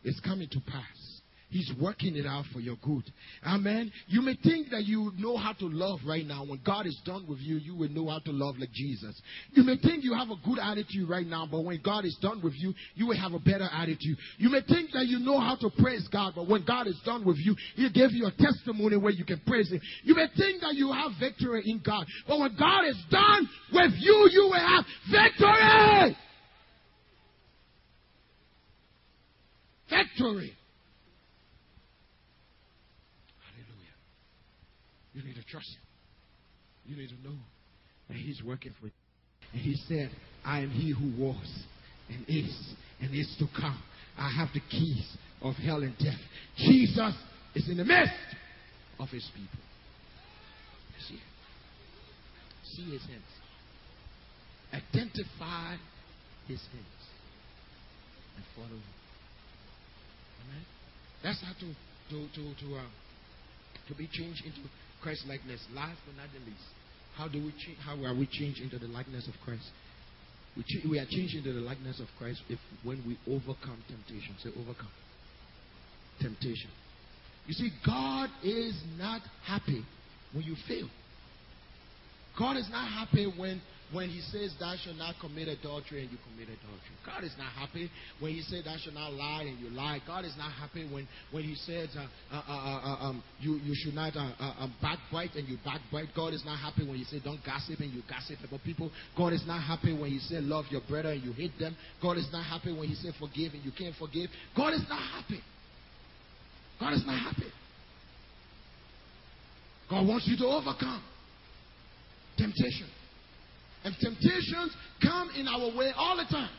It's 0.04 0.20
coming 0.20 0.48
to 0.50 0.60
pass. 0.60 1.20
He's 1.52 1.70
working 1.78 2.16
it 2.16 2.24
out 2.24 2.46
for 2.50 2.60
your 2.60 2.76
good. 2.82 3.04
Amen. 3.46 3.92
You 4.08 4.22
may 4.22 4.38
think 4.42 4.70
that 4.70 4.84
you 4.84 5.12
know 5.18 5.36
how 5.36 5.52
to 5.52 5.66
love 5.66 6.00
right 6.06 6.26
now. 6.26 6.46
When 6.46 6.60
God 6.64 6.86
is 6.86 6.98
done 7.04 7.26
with 7.28 7.40
you, 7.40 7.56
you 7.56 7.76
will 7.76 7.90
know 7.90 8.08
how 8.08 8.20
to 8.20 8.32
love 8.32 8.56
like 8.58 8.72
Jesus. 8.72 9.20
You 9.50 9.62
may 9.62 9.76
think 9.76 10.02
you 10.02 10.14
have 10.14 10.30
a 10.30 10.36
good 10.46 10.58
attitude 10.58 11.10
right 11.10 11.26
now, 11.26 11.46
but 11.50 11.62
when 11.62 11.78
God 11.84 12.06
is 12.06 12.16
done 12.22 12.40
with 12.42 12.54
you, 12.56 12.72
you 12.94 13.08
will 13.08 13.18
have 13.18 13.34
a 13.34 13.38
better 13.38 13.68
attitude. 13.70 14.16
You 14.38 14.48
may 14.48 14.62
think 14.62 14.92
that 14.92 15.06
you 15.06 15.18
know 15.18 15.38
how 15.38 15.56
to 15.56 15.68
praise 15.78 16.08
God, 16.10 16.32
but 16.34 16.48
when 16.48 16.64
God 16.64 16.86
is 16.86 16.98
done 17.04 17.22
with 17.22 17.36
you, 17.36 17.54
He'll 17.76 17.92
give 17.92 18.12
you 18.12 18.26
a 18.26 18.42
testimony 18.42 18.96
where 18.96 19.12
you 19.12 19.26
can 19.26 19.40
praise 19.46 19.70
Him. 19.70 19.80
You 20.04 20.14
may 20.14 20.28
think 20.34 20.62
that 20.62 20.74
you 20.74 20.90
have 20.90 21.12
victory 21.20 21.64
in 21.66 21.82
God, 21.84 22.06
but 22.26 22.38
when 22.38 22.56
God 22.58 22.86
is 22.86 22.96
done 23.10 23.46
with 23.74 23.92
you, 23.98 24.28
you 24.32 24.44
will 24.44 24.54
have 24.54 24.86
victory. 25.10 26.16
Victory. 29.90 30.56
You 35.14 35.22
need 35.22 35.34
to 35.36 35.44
trust 35.44 35.68
Him. 35.68 35.82
You 36.86 36.96
need 36.96 37.08
to 37.08 37.28
know 37.28 37.36
that 38.08 38.16
He's 38.16 38.42
working 38.42 38.74
for 38.80 38.86
you. 38.86 38.92
And 39.52 39.60
He 39.60 39.74
said, 39.88 40.10
I 40.44 40.60
am 40.60 40.70
He 40.70 40.90
who 40.92 41.22
was 41.22 41.64
and 42.08 42.24
is 42.28 42.74
and 43.00 43.14
is 43.14 43.34
to 43.38 43.46
come. 43.58 43.82
I 44.18 44.30
have 44.30 44.48
the 44.52 44.60
keys 44.70 45.16
of 45.40 45.54
hell 45.56 45.82
and 45.82 45.96
death. 45.98 46.20
Jesus 46.56 47.14
is 47.54 47.68
in 47.68 47.76
the 47.76 47.84
midst 47.84 48.12
of 48.98 49.08
His 49.08 49.28
people. 49.34 49.58
see 51.08 51.18
see 52.76 52.90
his 52.90 53.02
hands. 53.02 53.32
Identify 54.72 55.76
his 56.48 56.60
hands 56.72 57.02
and 58.36 58.44
follow 58.56 58.68
him. 58.68 58.94
Amen. 60.44 60.64
That's 61.22 61.42
how 61.44 61.52
to 61.52 61.68
to 62.10 62.28
to 62.34 62.42
to 62.64 62.76
uh, 62.76 62.90
to 63.88 63.94
be 63.94 64.08
changed 64.10 64.44
into 64.44 64.60
Christ 65.02 65.24
likeness. 65.26 65.60
Last 65.74 65.98
but 66.06 66.16
not 66.16 66.28
the 66.32 66.38
least, 66.48 66.64
how 67.16 67.28
do 67.28 67.38
we 67.38 67.52
change? 67.58 67.78
How 67.84 67.98
are 68.04 68.14
we 68.14 68.26
changed 68.26 68.60
into 68.60 68.78
the 68.78 68.88
likeness 68.88 69.28
of 69.28 69.34
Christ? 69.44 69.64
We, 70.56 70.62
ch- 70.62 70.84
we 70.88 70.98
are 70.98 71.06
changed 71.08 71.34
into 71.34 71.52
the 71.52 71.60
likeness 71.60 72.00
of 72.00 72.06
Christ 72.18 72.42
if 72.48 72.58
when 72.84 73.02
we 73.06 73.18
overcome 73.26 73.82
temptation. 73.88 74.36
Say 74.42 74.50
overcome 74.50 74.90
temptation. 76.20 76.70
You 77.46 77.54
see, 77.54 77.70
God 77.84 78.30
is 78.44 78.80
not 78.96 79.22
happy 79.44 79.84
when 80.32 80.44
you 80.44 80.54
fail. 80.68 80.88
God 82.38 82.56
is 82.56 82.68
not 82.70 82.88
happy 82.88 83.26
when 83.36 83.60
when 83.92 84.08
he 84.08 84.20
says 84.32 84.54
thou 84.58 84.74
shalt 84.82 84.96
not 84.96 85.14
commit 85.20 85.48
adultery 85.48 86.02
and 86.02 86.10
you 86.10 86.18
commit 86.24 86.48
adultery. 86.48 86.96
God 87.04 87.24
is 87.24 87.32
not 87.36 87.52
happy 87.52 87.90
when 88.20 88.32
he 88.32 88.40
says 88.42 88.64
thou 88.64 88.76
shalt 88.80 88.94
not 88.94 89.12
lie 89.12 89.44
and 89.46 89.58
you 89.60 89.68
lie. 89.70 90.00
God 90.06 90.24
is 90.24 90.34
not 90.38 90.50
happy 90.52 90.88
when, 90.90 91.06
when 91.30 91.44
he 91.44 91.54
says 91.54 91.88
uh, 91.96 92.06
uh, 92.32 92.42
uh, 92.48 92.52
uh 92.52 93.08
um, 93.08 93.22
you, 93.40 93.60
you 93.62 93.74
should 93.74 93.94
not 93.94 94.16
uh, 94.16 94.32
uh, 94.40 94.64
um, 94.64 94.74
backbite 94.80 95.34
and 95.36 95.48
you 95.48 95.58
backbite. 95.64 96.08
God 96.16 96.32
is 96.32 96.44
not 96.44 96.58
happy 96.58 96.88
when 96.88 96.96
he 96.96 97.04
says 97.04 97.20
don't 97.22 97.40
gossip 97.44 97.80
and 97.80 97.92
you 97.92 98.02
gossip 98.08 98.38
about 98.46 98.64
people. 98.64 98.90
God 99.16 99.32
is 99.32 99.44
not 99.46 99.60
happy 99.60 99.92
when 99.92 100.10
he 100.10 100.18
says 100.18 100.42
love 100.42 100.64
your 100.70 100.82
brother 100.88 101.12
and 101.12 101.22
you 101.22 101.32
hate 101.32 101.58
them. 101.58 101.76
God 102.00 102.16
is 102.16 102.28
not 102.32 102.44
happy 102.44 102.72
when 102.72 102.88
he 102.88 102.94
says 102.94 103.14
forgive 103.20 103.52
and 103.52 103.64
you 103.64 103.72
can't 103.76 103.94
forgive. 103.96 104.30
God 104.56 104.72
is 104.72 104.82
not 104.88 105.00
happy. 105.00 105.40
God 106.80 106.94
is 106.94 107.04
not 107.06 107.18
happy. 107.18 107.50
God 109.90 110.08
wants 110.08 110.26
you 110.26 110.36
to 110.38 110.46
overcome 110.46 111.02
temptation. 112.38 112.88
And 113.84 113.94
temptations 114.00 114.74
come 115.02 115.30
in 115.36 115.48
our 115.48 115.76
way 115.76 115.92
all 115.96 116.16
the 116.16 116.26
time. 116.30 116.50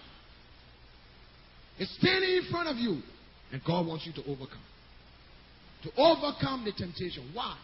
It's 1.79 1.95
standing 1.97 2.29
in 2.29 2.43
front 2.51 2.67
of 2.67 2.77
you, 2.77 3.01
and 3.51 3.62
God 3.65 3.88
wants 3.88 4.05
you 4.05 4.13
to 4.21 4.29
overcome. 4.29 4.62
To 5.83 5.89
overcome 5.97 6.65
the 6.65 6.71
temptation. 6.71 7.29
Why? 7.33 7.57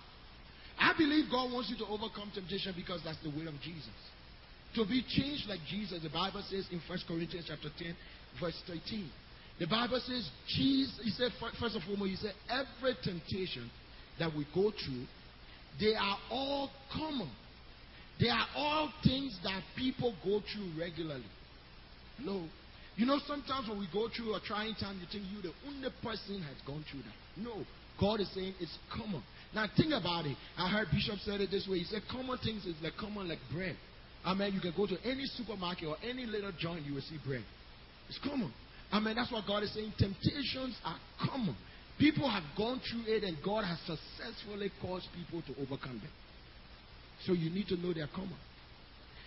I 0.79 0.93
believe 0.97 1.25
God 1.29 1.51
wants 1.51 1.69
you 1.69 1.77
to 1.77 1.91
overcome 1.91 2.31
temptation 2.33 2.73
because 2.75 3.01
that's 3.03 3.21
the 3.21 3.29
will 3.29 3.47
of 3.47 3.55
Jesus. 3.61 3.93
To 4.75 4.85
be 4.85 5.03
changed 5.07 5.47
like 5.49 5.59
Jesus, 5.69 6.01
the 6.01 6.09
Bible 6.09 6.43
says 6.49 6.67
in 6.71 6.79
1 6.87 6.99
Corinthians 7.07 7.45
chapter 7.47 7.69
10, 7.77 7.95
verse 8.39 8.55
13. 8.67 9.09
The 9.59 9.67
Bible 9.67 9.99
says, 10.05 10.29
Jesus, 10.47 10.99
he 11.03 11.09
said, 11.11 11.31
first 11.59 11.75
of 11.75 11.81
all, 11.89 12.05
he 12.05 12.15
said, 12.15 12.33
every 12.49 12.95
temptation 13.03 13.69
that 14.17 14.31
we 14.35 14.45
go 14.55 14.71
through, 14.71 15.05
they 15.79 15.95
are 15.95 16.17
all 16.31 16.69
common 16.93 17.29
they 18.19 18.29
are 18.29 18.45
all 18.55 18.91
things 19.03 19.37
that 19.43 19.61
people 19.77 20.13
go 20.23 20.41
through 20.51 20.71
regularly. 20.79 21.23
No. 22.23 22.43
You 22.97 23.05
know, 23.05 23.19
sometimes 23.25 23.69
when 23.69 23.79
we 23.79 23.87
go 23.93 24.09
through 24.15 24.35
a 24.35 24.41
trying 24.41 24.75
time, 24.75 24.99
you 24.99 25.07
think 25.11 25.23
you're 25.31 25.53
the 25.53 25.55
only 25.67 25.89
person 26.03 26.41
has 26.43 26.57
gone 26.67 26.83
through 26.91 27.03
that. 27.03 27.15
No. 27.37 27.63
God 27.99 28.19
is 28.19 28.29
saying 28.33 28.53
it's 28.59 28.77
common. 28.93 29.23
Now 29.53 29.67
think 29.75 29.93
about 29.93 30.25
it. 30.25 30.35
I 30.57 30.69
heard 30.69 30.87
Bishop 30.91 31.19
said 31.23 31.41
it 31.41 31.49
this 31.51 31.67
way. 31.69 31.79
He 31.79 31.85
said 31.85 32.01
common 32.11 32.37
things 32.43 32.65
is 32.65 32.75
like 32.83 32.93
common 32.99 33.27
like 33.29 33.39
bread. 33.53 33.75
I 34.25 34.33
mean, 34.33 34.53
you 34.53 34.59
can 34.59 34.73
go 34.75 34.85
to 34.85 34.97
any 35.05 35.25
supermarket 35.25 35.87
or 35.87 35.95
any 36.03 36.25
little 36.25 36.51
joint, 36.59 36.85
you 36.85 36.93
will 36.93 37.01
see 37.01 37.17
bread. 37.25 37.43
It's 38.09 38.19
common. 38.23 38.51
I 38.91 38.99
mean, 38.99 39.15
that's 39.15 39.31
what 39.31 39.45
God 39.47 39.63
is 39.63 39.73
saying. 39.73 39.93
Temptations 39.97 40.75
are 40.83 40.97
common. 41.25 41.55
People 41.99 42.29
have 42.29 42.43
gone 42.57 42.81
through 42.89 43.13
it, 43.13 43.23
and 43.23 43.37
God 43.43 43.63
has 43.63 43.77
successfully 43.85 44.71
caused 44.81 45.07
people 45.15 45.41
to 45.41 45.61
overcome 45.61 45.99
them. 45.99 46.11
So 47.25 47.33
you 47.33 47.49
need 47.49 47.67
to 47.67 47.77
know 47.77 47.93
they 47.93 48.01
are 48.01 48.09
common. 48.13 48.37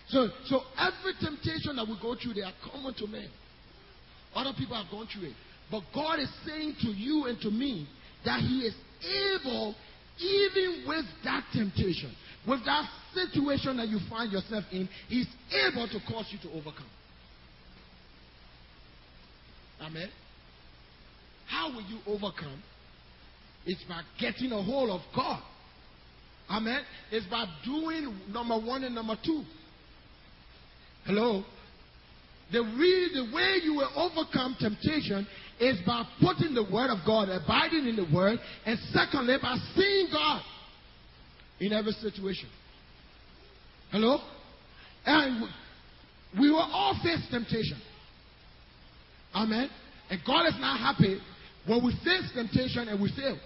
So, 0.09 0.27
so 0.45 0.61
every 0.77 1.13
temptation 1.19 1.75
that 1.75 1.87
we 1.87 1.97
go 2.01 2.15
through, 2.15 2.33
they 2.33 2.41
are 2.41 2.53
common 2.71 2.93
to 2.95 3.07
men. 3.07 3.29
Other 4.35 4.51
people 4.57 4.75
have 4.75 4.91
gone 4.91 5.07
through 5.13 5.29
it. 5.29 5.35
But 5.71 5.81
God 5.93 6.19
is 6.19 6.29
saying 6.45 6.75
to 6.81 6.87
you 6.87 7.25
and 7.25 7.39
to 7.41 7.51
me 7.51 7.87
that 8.25 8.39
He 8.41 8.61
is 8.61 8.75
able, 9.35 9.75
even 10.19 10.85
with 10.87 11.05
that 11.23 11.43
temptation, 11.53 12.13
with 12.47 12.65
that 12.65 12.89
situation 13.13 13.77
that 13.77 13.87
you 13.87 13.99
find 14.09 14.31
yourself 14.31 14.65
in, 14.71 14.89
He's 15.07 15.27
able 15.67 15.87
to 15.87 15.99
cause 16.11 16.27
you 16.31 16.39
to 16.49 16.55
overcome. 16.55 16.89
Amen. 19.81 20.09
How 21.47 21.69
will 21.73 21.83
you 21.83 21.99
overcome? 22.07 22.61
It's 23.65 23.83
by 23.83 24.01
getting 24.19 24.51
a 24.51 24.61
hold 24.61 24.89
of 24.89 25.01
God. 25.15 25.41
Amen. 26.49 26.81
It's 27.11 27.25
by 27.27 27.45
doing 27.65 28.19
number 28.29 28.55
one 28.55 28.83
and 28.83 28.93
number 28.93 29.15
two. 29.23 29.43
Hello? 31.05 31.43
The, 32.51 32.61
re- 32.61 33.11
the 33.13 33.35
way 33.35 33.59
you 33.63 33.73
will 33.75 33.89
overcome 33.95 34.55
temptation 34.59 35.25
is 35.59 35.79
by 35.85 36.03
putting 36.21 36.53
the 36.53 36.63
word 36.63 36.89
of 36.89 36.99
God, 37.05 37.29
abiding 37.29 37.87
in 37.87 37.95
the 37.95 38.07
word, 38.13 38.39
and 38.65 38.77
secondly, 38.91 39.37
by 39.41 39.55
seeing 39.75 40.07
God 40.11 40.41
in 41.59 41.73
every 41.73 41.93
situation. 41.93 42.49
Hello? 43.91 44.19
And 45.05 45.49
we 46.39 46.49
will 46.49 46.59
all 46.59 46.99
face 47.03 47.25
temptation. 47.31 47.79
Amen. 49.33 49.69
And 50.09 50.19
God 50.25 50.47
is 50.47 50.55
not 50.59 50.79
happy 50.79 51.19
when 51.65 51.83
we 51.83 51.91
face 52.03 52.29
temptation 52.33 52.87
and 52.87 53.01
we 53.01 53.11
fail. 53.15 53.37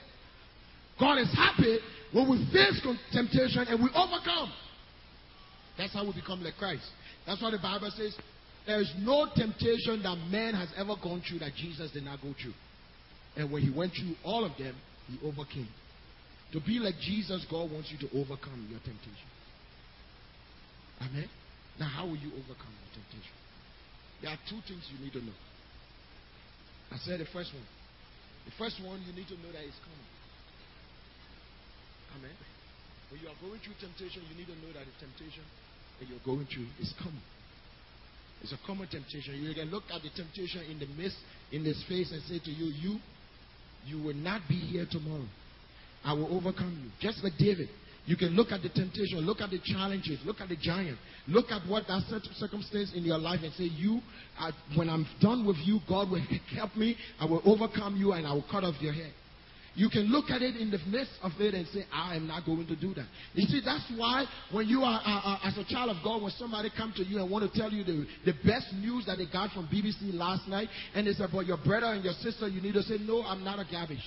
God 0.99 1.19
is 1.19 1.31
happy 1.33 1.79
when 2.13 2.29
we 2.29 2.37
face 2.51 2.81
temptation 3.11 3.65
and 3.67 3.83
we 3.83 3.89
overcome. 3.93 4.51
That's 5.77 5.93
how 5.93 6.05
we 6.05 6.13
become 6.13 6.41
like 6.43 6.55
Christ. 6.57 6.83
That's 7.25 7.41
what 7.41 7.51
the 7.51 7.59
Bible 7.59 7.91
says. 7.95 8.15
There 8.65 8.81
is 8.81 8.91
no 8.99 9.27
temptation 9.35 10.01
that 10.03 10.15
man 10.29 10.53
has 10.55 10.69
ever 10.75 10.95
gone 11.01 11.21
through 11.27 11.39
that 11.39 11.53
Jesus 11.55 11.91
did 11.91 12.03
not 12.03 12.21
go 12.21 12.33
through. 12.41 12.55
And 13.35 13.51
when 13.51 13.61
he 13.61 13.69
went 13.69 13.93
through 13.93 14.15
all 14.25 14.43
of 14.43 14.57
them, 14.57 14.75
he 15.07 15.19
overcame. 15.25 15.69
To 16.53 16.59
be 16.59 16.79
like 16.79 16.95
Jesus, 16.99 17.45
God 17.51 17.71
wants 17.71 17.91
you 17.91 17.99
to 18.07 18.09
overcome 18.17 18.67
your 18.71 18.79
temptation. 18.79 19.29
Amen. 21.01 21.29
Now, 21.79 21.87
how 21.87 22.05
will 22.07 22.17
you 22.17 22.31
overcome 22.33 22.73
your 22.73 22.91
temptation? 22.95 23.35
There 24.23 24.31
are 24.31 24.39
two 24.49 24.59
things 24.65 24.81
you 24.89 25.03
need 25.03 25.13
to 25.13 25.21
know. 25.21 25.37
I 26.91 26.97
said 26.97 27.19
the 27.19 27.29
first 27.31 27.53
one. 27.53 27.67
The 28.47 28.55
first 28.57 28.81
one, 28.81 29.03
you 29.05 29.13
need 29.13 29.27
to 29.27 29.37
know 29.43 29.51
that 29.51 29.61
it's 29.61 29.77
coming. 29.83 30.07
Amen. 32.15 32.35
When 33.11 33.21
you 33.21 33.27
are 33.27 33.39
going 33.41 33.59
through 33.59 33.75
temptation, 33.79 34.23
you 34.29 34.35
need 34.37 34.47
to 34.47 34.57
know 34.59 34.71
that 34.75 34.83
the 34.83 34.95
temptation 34.99 35.43
that 35.99 36.07
you're 36.07 36.23
going 36.23 36.47
through 36.47 36.67
is 36.79 36.93
common. 36.99 37.23
It's 38.41 38.53
a 38.53 38.59
common 38.65 38.87
temptation. 38.87 39.41
You 39.41 39.53
can 39.53 39.71
look 39.71 39.83
at 39.89 40.01
the 40.03 40.09
temptation 40.13 40.61
in 40.69 40.79
the 40.79 40.87
midst, 40.93 41.17
in 41.51 41.63
this 41.63 41.81
face, 41.89 42.11
and 42.11 42.21
say 42.23 42.39
to 42.39 42.51
you, 42.51 42.69
You, 42.69 42.99
you 43.85 44.03
will 44.03 44.15
not 44.15 44.41
be 44.47 44.55
here 44.55 44.85
tomorrow. 44.89 45.25
I 46.03 46.13
will 46.13 46.35
overcome 46.35 46.77
you. 46.83 46.91
Just 47.01 47.23
like 47.23 47.33
David. 47.37 47.69
You 48.05 48.15
can 48.15 48.29
look 48.29 48.53
at 48.53 48.61
the 48.61 48.69
temptation, 48.69 49.19
look 49.19 49.41
at 49.41 49.49
the 49.49 49.59
challenges, 49.65 50.19
look 50.23 50.39
at 50.39 50.47
the 50.47 50.55
giant, 50.55 50.97
look 51.27 51.51
at 51.51 51.67
what 51.67 51.87
that 51.87 52.03
circumstance 52.37 52.93
in 52.95 53.03
your 53.03 53.17
life 53.17 53.41
and 53.43 53.53
say, 53.53 53.65
You, 53.65 53.99
I, 54.39 54.51
when 54.75 54.89
I'm 54.89 55.05
done 55.19 55.45
with 55.45 55.57
you, 55.63 55.79
God 55.89 56.09
will 56.11 56.21
help 56.55 56.75
me. 56.75 56.95
I 57.19 57.25
will 57.25 57.41
overcome 57.45 57.97
you 57.97 58.13
and 58.13 58.25
I 58.25 58.33
will 58.33 58.45
cut 58.49 58.63
off 58.63 58.75
your 58.79 58.93
head. 58.93 59.11
You 59.77 59.89
can 59.89 60.11
look 60.11 60.31
at 60.31 60.41
it 60.41 60.55
in 60.57 60.71
the 60.71 60.79
midst 60.89 61.11
of 61.21 61.33
it 61.39 61.53
and 61.53 61.67
say, 61.67 61.85
I 61.93 62.15
am 62.15 62.25
not 62.25 62.47
going 62.47 62.65
to 62.65 62.75
do 62.75 62.95
that. 62.95 63.05
You 63.35 63.45
see, 63.45 63.61
that's 63.63 63.85
why 63.95 64.25
when 64.51 64.67
you 64.67 64.81
are, 64.81 64.99
uh, 65.05 65.21
uh, 65.23 65.39
as 65.43 65.55
a 65.55 65.63
child 65.71 65.95
of 65.95 66.03
God, 66.03 66.23
when 66.23 66.31
somebody 66.31 66.71
come 66.75 66.93
to 66.97 67.03
you 67.03 67.19
and 67.19 67.29
want 67.29 67.45
to 67.45 67.59
tell 67.59 67.71
you 67.71 67.83
the, 67.83 68.07
the 68.25 68.33
best 68.43 68.73
news 68.73 69.05
that 69.05 69.19
they 69.19 69.27
got 69.31 69.51
from 69.51 69.67
BBC 69.67 70.15
last 70.15 70.47
night, 70.47 70.67
and 70.95 71.07
it's 71.07 71.19
about 71.19 71.45
your 71.45 71.57
brother 71.63 71.93
and 71.93 72.03
your 72.03 72.15
sister, 72.21 72.47
you 72.47 72.59
need 72.59 72.73
to 72.73 72.81
say, 72.81 72.97
no, 72.99 73.21
I'm 73.21 73.43
not 73.43 73.59
a 73.59 73.71
garbage. 73.71 74.01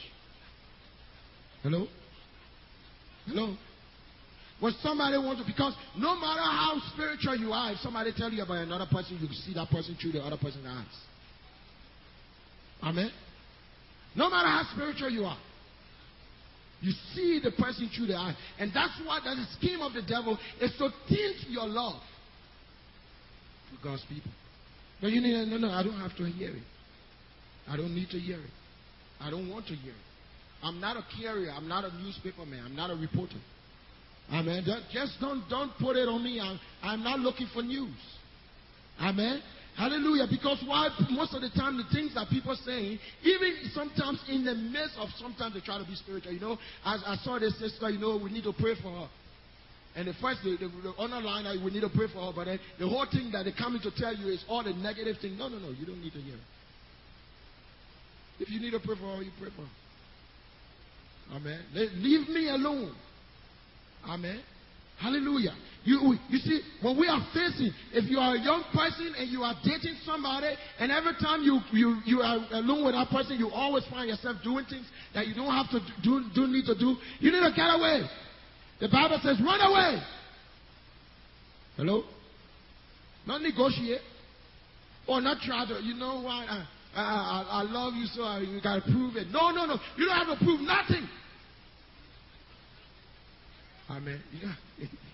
Hello? 1.62 1.86
Hello? 3.26 3.54
When 4.58 4.72
somebody 4.82 5.18
wants 5.18 5.40
to, 5.40 5.46
because 5.46 5.74
no 5.96 6.16
matter 6.16 6.42
how 6.42 6.82
spiritual 6.92 7.36
you 7.36 7.52
are, 7.52 7.70
if 7.70 7.78
somebody 7.78 8.10
tell 8.16 8.32
you 8.32 8.42
about 8.42 8.58
another 8.58 8.86
person, 8.90 9.20
you 9.22 9.28
see 9.46 9.54
that 9.54 9.70
person 9.70 9.96
through 10.02 10.12
the 10.12 10.20
other 10.20 10.36
person's 10.36 10.66
eyes. 10.66 10.84
Amen? 12.82 13.12
No 14.16 14.28
matter 14.28 14.48
how 14.48 14.64
spiritual 14.74 15.10
you 15.10 15.26
are. 15.26 15.38
You 16.80 16.92
see 17.14 17.40
the 17.42 17.50
person 17.52 17.90
through 17.94 18.06
the 18.06 18.16
eye. 18.16 18.34
And 18.58 18.72
that's 18.74 18.98
why 19.04 19.20
the 19.22 19.36
scheme 19.58 19.80
of 19.80 19.92
the 19.92 20.02
devil 20.02 20.38
is 20.60 20.72
to 20.78 20.88
tint 21.08 21.36
your 21.48 21.66
love 21.66 22.00
for 23.70 23.84
God's 23.88 24.04
people. 24.08 24.30
But 25.00 25.12
you 25.12 25.20
need 25.20 25.48
no, 25.48 25.58
no, 25.58 25.70
I 25.70 25.82
don't 25.82 25.98
have 25.98 26.16
to 26.16 26.24
hear 26.24 26.50
it. 26.50 26.62
I 27.68 27.76
don't 27.76 27.94
need 27.94 28.08
to 28.10 28.18
hear 28.18 28.38
it. 28.38 28.50
I 29.20 29.30
don't 29.30 29.50
want 29.50 29.66
to 29.66 29.74
hear 29.74 29.92
it. 29.92 29.98
I'm 30.62 30.80
not 30.80 30.96
a 30.96 31.04
carrier. 31.20 31.50
I'm 31.50 31.68
not 31.68 31.84
a 31.84 31.94
newspaper 31.98 32.44
man. 32.44 32.64
I'm 32.66 32.76
not 32.76 32.90
a 32.90 32.94
reporter. 32.94 33.40
Amen. 34.32 34.64
Just 34.92 35.18
don't 35.20 35.48
don't 35.48 35.72
put 35.78 35.96
it 35.96 36.08
on 36.08 36.22
me. 36.22 36.40
I'm, 36.40 36.58
I'm 36.82 37.02
not 37.02 37.20
looking 37.20 37.48
for 37.52 37.62
news. 37.62 37.96
Amen. 39.00 39.42
Hallelujah. 39.76 40.26
Because 40.28 40.62
why? 40.66 40.88
Most 41.10 41.34
of 41.34 41.40
the 41.42 41.50
time, 41.50 41.76
the 41.76 41.84
things 41.94 42.14
that 42.14 42.28
people 42.28 42.56
saying, 42.64 42.98
even 43.22 43.70
sometimes 43.72 44.20
in 44.28 44.44
the 44.44 44.54
midst 44.54 44.96
of 44.98 45.08
sometimes 45.16 45.54
they 45.54 45.60
try 45.60 45.78
to 45.78 45.84
be 45.84 45.94
spiritual. 45.94 46.32
You 46.32 46.40
know, 46.40 46.58
as 46.84 47.02
I 47.06 47.16
saw 47.22 47.38
this 47.38 47.58
sister, 47.58 47.88
you 47.88 47.98
know, 47.98 48.20
we 48.22 48.30
need 48.30 48.44
to 48.44 48.52
pray 48.52 48.74
for 48.80 48.90
her. 48.90 49.08
And 49.96 50.06
the 50.06 50.14
first, 50.20 50.40
the, 50.44 50.56
the, 50.56 50.68
the 50.68 50.94
honor 50.98 51.20
line, 51.20 51.46
uh, 51.46 51.54
we 51.64 51.70
need 51.72 51.80
to 51.80 51.88
pray 51.88 52.06
for 52.12 52.26
her, 52.26 52.32
but 52.34 52.44
then 52.44 52.60
the 52.78 52.88
whole 52.88 53.06
thing 53.10 53.30
that 53.32 53.44
they 53.44 53.52
come 53.52 53.74
in 53.74 53.82
to 53.82 53.90
tell 53.90 54.14
you 54.14 54.28
is 54.28 54.44
all 54.48 54.62
the 54.62 54.72
negative 54.72 55.16
thing. 55.20 55.36
No, 55.36 55.48
no, 55.48 55.58
no, 55.58 55.70
you 55.70 55.84
don't 55.84 56.00
need 56.00 56.12
to 56.12 56.20
hear 56.20 56.34
it. 56.34 56.40
If 58.38 58.50
you 58.50 58.60
need 58.60 58.70
to 58.70 58.80
pray 58.80 58.94
for 58.94 59.16
her, 59.16 59.22
you 59.22 59.30
pray 59.40 59.50
for 59.50 59.62
her. 59.62 61.36
Amen. 61.36 61.60
Leave 61.74 62.28
me 62.28 62.48
alone. 62.48 62.94
Amen. 64.06 64.40
Hallelujah. 64.98 65.54
You, 65.82 66.14
you 66.28 66.38
see, 66.38 66.60
when 66.82 66.98
we 66.98 67.08
are 67.08 67.20
facing, 67.32 67.72
if 67.92 68.10
you 68.10 68.18
are 68.18 68.36
a 68.36 68.40
young 68.40 68.64
person 68.74 69.14
and 69.16 69.30
you 69.30 69.42
are 69.42 69.54
dating 69.64 69.96
somebody, 70.04 70.54
and 70.78 70.92
every 70.92 71.14
time 71.14 71.42
you, 71.42 71.60
you, 71.72 71.96
you 72.04 72.20
are 72.20 72.36
alone 72.52 72.84
with 72.84 72.94
that 72.94 73.08
person, 73.08 73.38
you 73.38 73.48
always 73.50 73.84
find 73.88 74.08
yourself 74.08 74.36
doing 74.44 74.66
things 74.68 74.86
that 75.14 75.26
you 75.26 75.34
don't 75.34 75.50
have 75.50 75.70
to 75.70 75.80
do, 76.02 76.24
do 76.34 76.46
need 76.46 76.66
to 76.66 76.74
do, 76.74 76.96
you 77.20 77.32
need 77.32 77.40
to 77.40 77.52
get 77.56 77.72
away. 77.72 78.02
The 78.80 78.88
Bible 78.88 79.20
says, 79.22 79.40
run 79.42 79.60
away. 79.60 80.02
Hello? 81.76 82.04
Not 83.26 83.40
negotiate. 83.40 84.02
Or 85.08 85.20
not 85.22 85.38
try 85.40 85.66
to, 85.66 85.82
you 85.82 85.94
know 85.94 86.20
what? 86.20 86.44
I, 86.44 86.66
I, 86.94 87.02
I, 87.02 87.46
I 87.50 87.62
love 87.62 87.94
you, 87.94 88.04
so 88.06 88.22
I, 88.22 88.40
you 88.40 88.60
got 88.60 88.84
to 88.84 88.92
prove 88.92 89.16
it. 89.16 89.28
No, 89.30 89.50
no, 89.50 89.64
no. 89.64 89.78
You 89.96 90.06
don't 90.06 90.26
have 90.26 90.38
to 90.38 90.44
prove 90.44 90.60
nothing. 90.60 91.08
Amen. 93.88 94.22
Yeah. 94.42 94.86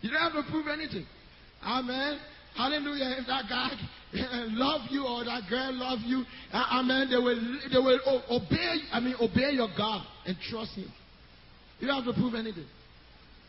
you 0.00 0.10
don't 0.10 0.20
have 0.20 0.44
to 0.44 0.50
prove 0.50 0.66
anything. 0.68 1.06
Amen. 1.62 2.18
Hallelujah. 2.56 3.16
If 3.18 3.26
that 3.26 3.44
guy 3.48 3.70
love 4.50 4.82
you 4.90 5.06
or 5.06 5.24
that 5.24 5.42
girl 5.48 5.72
love 5.74 6.00
you, 6.04 6.24
uh, 6.52 6.80
amen, 6.80 7.10
they 7.10 7.16
will, 7.16 7.40
they 7.70 7.78
will 7.78 8.00
obey, 8.30 8.80
I 8.92 9.00
mean, 9.00 9.14
obey 9.20 9.52
your 9.52 9.68
God 9.76 10.04
and 10.26 10.36
trust 10.50 10.74
him. 10.74 10.90
You 11.78 11.86
don't 11.86 12.04
have 12.04 12.14
to 12.14 12.20
prove 12.20 12.34
anything. 12.34 12.66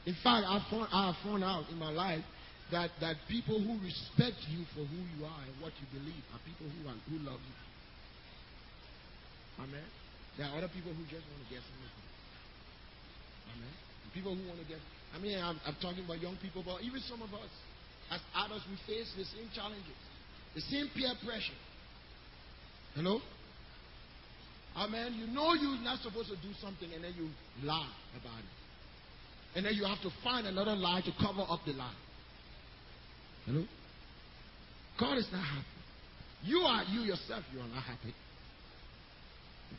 In 0.05 0.15
fact, 0.23 0.45
I 0.47 0.59
found, 0.69 0.87
I 0.91 1.11
have 1.11 1.19
found 1.23 1.43
out 1.43 1.69
in 1.69 1.77
my 1.77 1.91
life 1.91 2.23
that, 2.71 2.89
that 3.01 3.15
people 3.27 3.59
who 3.59 3.77
respect 3.83 4.39
you 4.49 4.63
for 4.73 4.81
who 4.87 4.99
you 5.17 5.25
are 5.25 5.41
and 5.45 5.53
what 5.61 5.73
you 5.77 5.87
believe 5.91 6.23
are 6.33 6.39
people 6.47 6.67
who, 6.71 6.89
are, 6.89 6.97
who 7.11 7.17
love 7.27 7.39
you. 7.39 7.55
Amen. 9.63 9.87
There 10.37 10.47
are 10.47 10.57
other 10.57 10.71
people 10.71 10.95
who 10.95 11.03
just 11.11 11.27
want 11.27 11.43
to 11.43 11.49
get 11.51 11.61
something. 11.61 11.91
Amen. 13.55 13.75
People 14.15 14.33
who 14.35 14.43
want 14.47 14.59
to 14.63 14.67
get. 14.67 14.79
I 15.15 15.19
mean, 15.19 15.37
I'm, 15.37 15.59
I'm 15.65 15.75
talking 15.81 16.05
about 16.05 16.21
young 16.21 16.37
people, 16.41 16.63
but 16.65 16.81
even 16.81 16.99
some 17.07 17.21
of 17.21 17.33
us, 17.33 17.51
as 18.11 18.19
adults, 18.45 18.63
we 18.69 18.77
face 18.87 19.11
the 19.17 19.25
same 19.25 19.49
challenges, 19.55 19.99
the 20.55 20.61
same 20.61 20.89
peer 20.95 21.11
pressure. 21.23 21.59
Hello? 22.95 23.19
Amen. 24.75 25.13
You 25.19 25.27
know 25.27 25.53
you're 25.53 25.83
not 25.83 25.99
supposed 25.99 26.29
to 26.29 26.35
do 26.35 26.53
something 26.61 26.91
and 26.93 27.03
then 27.03 27.13
you 27.17 27.29
lie 27.63 27.91
about 28.19 28.39
it. 28.39 28.55
And 29.55 29.65
then 29.65 29.73
you 29.75 29.85
have 29.85 30.01
to 30.01 30.09
find 30.23 30.47
another 30.47 30.75
lie 30.75 31.01
to 31.03 31.11
cover 31.19 31.43
up 31.47 31.59
the 31.65 31.73
lie. 31.73 31.93
Hello? 33.45 33.65
God 34.99 35.17
is 35.17 35.27
not 35.31 35.43
happy. 35.43 35.65
You 36.43 36.59
are 36.59 36.83
you 36.85 37.01
yourself, 37.01 37.43
you 37.53 37.59
are 37.59 37.67
not 37.67 37.83
happy. 37.83 38.13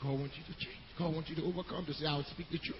God 0.02 0.18
wants 0.18 0.34
you 0.36 0.44
to 0.44 0.58
change. 0.60 0.82
God 0.98 1.14
wants 1.14 1.30
you 1.30 1.36
to 1.36 1.42
overcome 1.42 1.86
to 1.86 1.94
say, 1.94 2.06
I 2.06 2.16
will 2.16 2.26
speak 2.32 2.46
the 2.50 2.58
truth. 2.58 2.76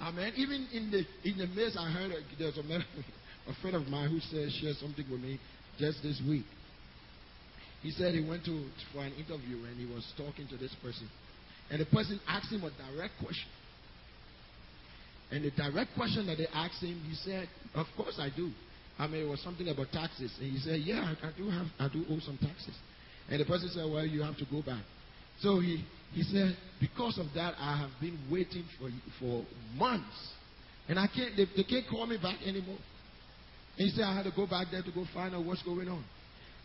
Amen. 0.00 0.32
Even 0.36 0.68
in 0.72 0.90
the 0.90 1.04
in 1.28 1.38
the 1.38 1.46
midst, 1.46 1.78
I 1.78 1.90
heard 1.90 2.12
there's 2.38 2.58
a 2.58 2.62
man, 2.62 2.84
a 3.48 3.54
friend 3.60 3.76
of 3.76 3.86
mine 3.88 4.10
who 4.10 4.20
said 4.20 4.50
shared 4.60 4.76
something 4.76 5.04
with 5.10 5.20
me 5.20 5.40
just 5.78 6.02
this 6.02 6.20
week. 6.28 6.44
He 7.82 7.90
said 7.92 8.14
he 8.14 8.26
went 8.26 8.44
to 8.44 8.66
for 8.92 9.04
an 9.04 9.12
interview 9.14 9.64
and 9.64 9.76
he 9.78 9.86
was 9.86 10.04
talking 10.16 10.46
to 10.48 10.56
this 10.56 10.74
person, 10.82 11.08
and 11.70 11.80
the 11.80 11.86
person 11.86 12.20
asked 12.28 12.52
him 12.52 12.64
a 12.64 12.70
direct 12.70 13.14
question. 13.20 13.48
And 15.30 15.44
the 15.44 15.50
direct 15.50 15.90
question 15.96 16.26
that 16.26 16.38
they 16.38 16.46
asked 16.52 16.82
him, 16.82 17.00
he 17.08 17.14
said, 17.14 17.48
"Of 17.74 17.86
course 17.96 18.16
I 18.18 18.28
do." 18.34 18.50
I 18.98 19.06
mean, 19.06 19.26
it 19.26 19.28
was 19.28 19.40
something 19.40 19.68
about 19.68 19.92
taxes, 19.92 20.32
and 20.40 20.52
he 20.52 20.58
said, 20.58 20.80
"Yeah, 20.80 21.14
I, 21.22 21.28
I 21.28 21.32
do 21.36 21.50
have, 21.50 21.66
I 21.80 21.88
do 21.88 22.04
owe 22.10 22.20
some 22.20 22.38
taxes." 22.38 22.76
And 23.30 23.40
the 23.40 23.44
person 23.44 23.68
said, 23.70 23.90
"Well, 23.90 24.04
you 24.04 24.22
have 24.22 24.36
to 24.38 24.46
go 24.50 24.62
back." 24.62 24.84
So 25.40 25.60
he, 25.60 25.84
he 26.16 26.22
said, 26.22 26.56
because 26.80 27.18
of 27.18 27.26
that, 27.34 27.52
I 27.60 27.76
have 27.76 27.90
been 28.00 28.16
waiting 28.32 28.64
for 28.80 28.88
you 28.88 29.04
for 29.20 29.44
months, 29.76 30.16
and 30.88 30.98
I 30.98 31.06
can't. 31.12 31.36
They, 31.36 31.44
they 31.54 31.62
can't 31.62 31.84
call 31.90 32.06
me 32.06 32.16
back 32.16 32.40
anymore. 32.40 32.80
And 33.76 33.84
he 33.84 33.90
said 33.92 34.04
I 34.08 34.16
had 34.16 34.24
to 34.24 34.32
go 34.32 34.46
back 34.48 34.68
there 34.72 34.80
to 34.80 34.92
go 34.96 35.04
find 35.12 35.34
out 35.34 35.44
what's 35.44 35.60
going 35.62 35.88
on. 35.88 36.02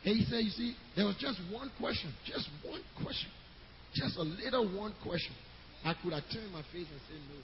And 0.05 0.15
he 0.15 0.23
said, 0.23 0.39
you 0.39 0.55
see, 0.55 0.73
there 0.95 1.03
was 1.03 1.19
just 1.19 1.35
one 1.51 1.69
question, 1.77 2.15
just 2.23 2.47
one 2.63 2.79
question, 3.03 3.27
just 3.93 4.15
a 4.15 4.23
little 4.23 4.71
one 4.71 4.95
question. 5.03 5.35
I 5.83 5.99
could 5.99 6.13
have 6.15 6.23
turned 6.31 6.47
my 6.55 6.63
face 6.71 6.87
and 6.87 7.01
said 7.11 7.19
no. 7.27 7.43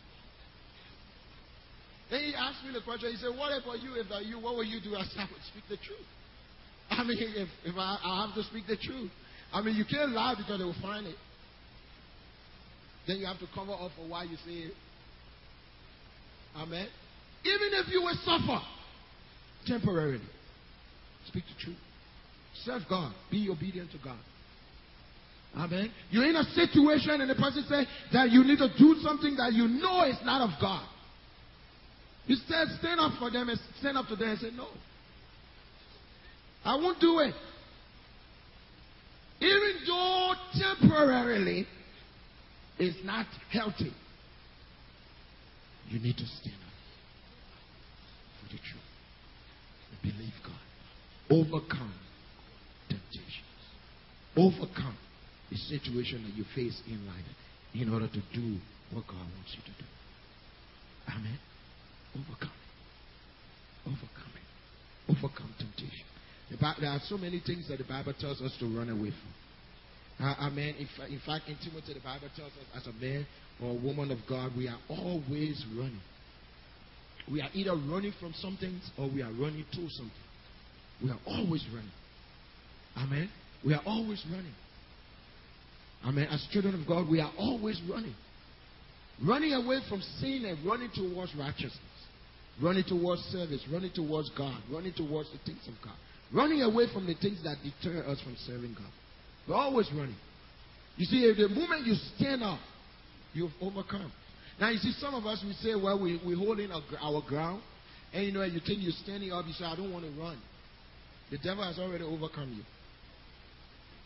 Then 2.08 2.24
he 2.24 2.32
asked 2.40 2.64
me 2.64 2.72
the 2.72 2.88
question. 2.88 3.12
He 3.12 3.20
said, 3.20 3.36
"What 3.36 3.52
about 3.52 3.84
you? 3.84 4.00
If 4.00 4.08
I 4.16 4.24
you, 4.24 4.40
what 4.40 4.56
will 4.56 4.64
you 4.64 4.80
do?" 4.80 4.96
I 4.96 5.04
said, 5.12 5.28
"I 5.28 5.28
would 5.28 5.44
speak 5.44 5.68
the 5.68 5.76
truth." 5.84 6.08
I 6.88 7.04
mean, 7.04 7.20
if, 7.20 7.50
if 7.68 7.76
I, 7.76 8.00
I 8.00 8.28
have 8.28 8.36
to 8.40 8.44
speak 8.48 8.64
the 8.64 8.80
truth, 8.80 9.12
I 9.52 9.60
mean, 9.60 9.76
you 9.76 9.84
can't 9.84 10.16
lie 10.16 10.36
because 10.40 10.56
they 10.56 10.64
will 10.64 10.82
find 10.82 11.06
it. 11.06 11.20
Then 13.08 13.18
you 13.18 13.26
have 13.26 13.40
to 13.40 13.48
cover 13.56 13.72
up 13.72 13.92
for 13.96 14.08
why 14.08 14.24
you 14.24 14.38
say. 14.46 14.72
Amen. 16.56 16.88
Even 17.46 17.70
if 17.74 17.88
you 17.90 18.02
will 18.02 18.18
suffer 18.26 18.60
temporarily, 19.66 20.22
speak 21.28 21.44
the 21.46 21.64
truth. 21.64 21.78
Serve 22.66 22.82
God. 22.90 23.14
Be 23.32 23.48
obedient 23.50 23.92
to 23.92 23.98
God. 24.04 24.18
Amen. 25.56 25.92
You're 26.12 26.26
in 26.26 26.36
a 26.36 26.44
situation 26.44 27.22
and 27.22 27.30
the 27.30 27.36
person 27.36 27.64
says 27.70 27.88
that 28.12 28.30
you 28.30 28.44
need 28.44 28.58
to 28.58 28.70
do 28.78 28.96
something 29.02 29.36
that 29.38 29.54
you 29.54 29.68
know 29.68 30.04
is 30.04 30.18
not 30.24 30.42
of 30.42 30.60
God. 30.60 30.86
You 32.26 32.36
said 32.48 32.68
stand 32.80 33.00
up 33.00 33.18
for 33.18 33.32
them 33.32 33.48
and 33.50 33.60
stand 33.80 33.98
up 33.98 34.08
to 34.08 34.16
them 34.16 34.30
and 34.30 34.40
say, 34.40 34.50
No. 34.56 34.68
I 36.66 36.76
won't 36.76 37.00
do 37.00 37.20
it. 37.20 37.34
Even 39.40 39.74
though 39.88 40.34
temporarily 40.60 41.66
it's 42.80 42.98
not 43.06 43.26
healthy, 43.52 43.94
you 45.90 46.00
need 46.00 46.18
to 46.18 46.26
stand 46.26 46.56
up 46.56 46.74
for 48.42 48.54
the 48.54 48.60
truth. 48.60 48.84
Believe 50.04 50.34
God. 50.44 50.60
Overcome 51.30 51.94
temptations. 52.90 53.44
Overcome 54.36 54.98
the 55.50 55.58
situation 55.58 56.24
that 56.24 56.36
you 56.36 56.46
face 56.56 56.82
in 56.88 57.06
life 57.08 57.26
in 57.74 57.94
order 57.94 58.08
to 58.08 58.22
do 58.34 58.58
what 58.92 59.08
God 59.08 59.18
wants 59.18 59.56
you 59.56 59.62
to 59.64 59.72
do. 59.80 59.86
Amen. 61.10 61.40
Overcome. 62.16 62.52
Overcome. 63.86 64.28
Overcome 65.10 65.54
temptation. 65.58 66.06
There 66.50 66.90
are 66.90 67.00
so 67.08 67.18
many 67.18 67.40
things 67.46 67.68
that 67.70 67.78
the 67.78 67.86
Bible 67.86 68.14
tells 68.20 68.42
us 68.42 68.56
to 68.60 68.66
run 68.66 68.90
away 68.90 69.10
from. 69.10 69.47
Uh, 70.20 70.34
amen. 70.42 70.76
In, 70.80 70.88
in 71.14 71.20
fact, 71.26 71.48
in 71.48 71.58
Timothy, 71.64 71.94
the 71.94 72.00
Bible 72.00 72.28
tells 72.36 72.52
us 72.52 72.66
as 72.76 72.88
a 72.88 72.94
man 72.94 73.26
or 73.62 73.72
a 73.72 73.74
woman 73.74 74.12
of 74.12 74.18
God, 74.28 74.52
we 74.58 74.68
are 74.68 74.80
always 74.90 75.64
running. 75.76 76.02
We 77.32 77.42
are 77.42 77.50
either 77.54 77.76
running 77.76 78.14
from 78.20 78.34
something 78.40 78.80
or 78.98 79.10
we 79.10 79.22
are 79.22 79.32
running 79.32 79.66
to 79.72 79.90
something. 79.90 80.12
We 81.04 81.10
are 81.12 81.20
always 81.28 81.66
running. 81.74 81.92
Amen. 82.98 83.30
We 83.66 83.74
are 83.74 83.82
always 83.86 84.24
running. 84.32 84.54
Amen. 86.06 86.28
As 86.32 86.46
children 86.52 86.80
of 86.80 86.88
God, 86.88 87.10
we 87.10 87.20
are 87.20 87.32
always 87.38 87.80
running. 87.90 88.16
Running 89.24 89.54
away 89.54 89.80
from 89.90 90.02
sin 90.20 90.46
and 90.46 90.66
running 90.66 90.90
towards 90.96 91.34
righteousness. 91.36 91.74
Running 92.62 92.84
towards 92.88 93.22
service. 93.24 93.64
Running 93.72 93.92
towards 93.94 94.30
God. 94.38 94.58
Running 94.72 94.94
towards 94.94 95.30
the 95.32 95.38
things 95.46 95.68
of 95.68 95.74
God. 95.84 95.96
Running 96.34 96.62
away 96.62 96.86
from 96.94 97.06
the 97.06 97.16
things 97.16 97.44
that 97.44 97.58
deter 97.62 98.08
us 98.08 98.20
from 98.22 98.36
serving 98.46 98.74
God. 98.74 98.92
We're 99.48 99.56
always 99.56 99.90
running. 99.94 100.16
You 100.98 101.06
see, 101.06 101.34
the 101.38 101.48
moment 101.50 101.86
you 101.86 101.96
stand 102.16 102.44
up, 102.44 102.60
you've 103.34 103.52
overcome. 103.62 104.12
Now, 104.60 104.70
you 104.70 104.80
see, 104.80 104.94
some 105.00 105.14
of 105.14 105.26
us, 105.26 105.44
we 105.46 105.54
say, 105.54 105.76
well, 105.76 106.02
we, 106.02 106.20
we're 106.26 106.38
holding 106.38 106.72
our, 106.72 106.82
our 107.02 107.22
ground. 107.22 107.62
And 108.14 108.26
you 108.26 108.32
know, 108.32 108.44
you 108.44 108.60
think 108.66 108.80
you're 108.82 108.98
standing 109.04 109.32
up, 109.32 109.46
you 109.46 109.54
say, 109.54 109.66
I 109.66 109.76
don't 109.76 109.92
want 109.92 110.06
to 110.06 110.20
run. 110.20 110.38
The 111.30 111.38
devil 111.38 111.64
has 111.64 111.78
already 111.78 112.04
overcome 112.04 112.54
you. 112.56 112.64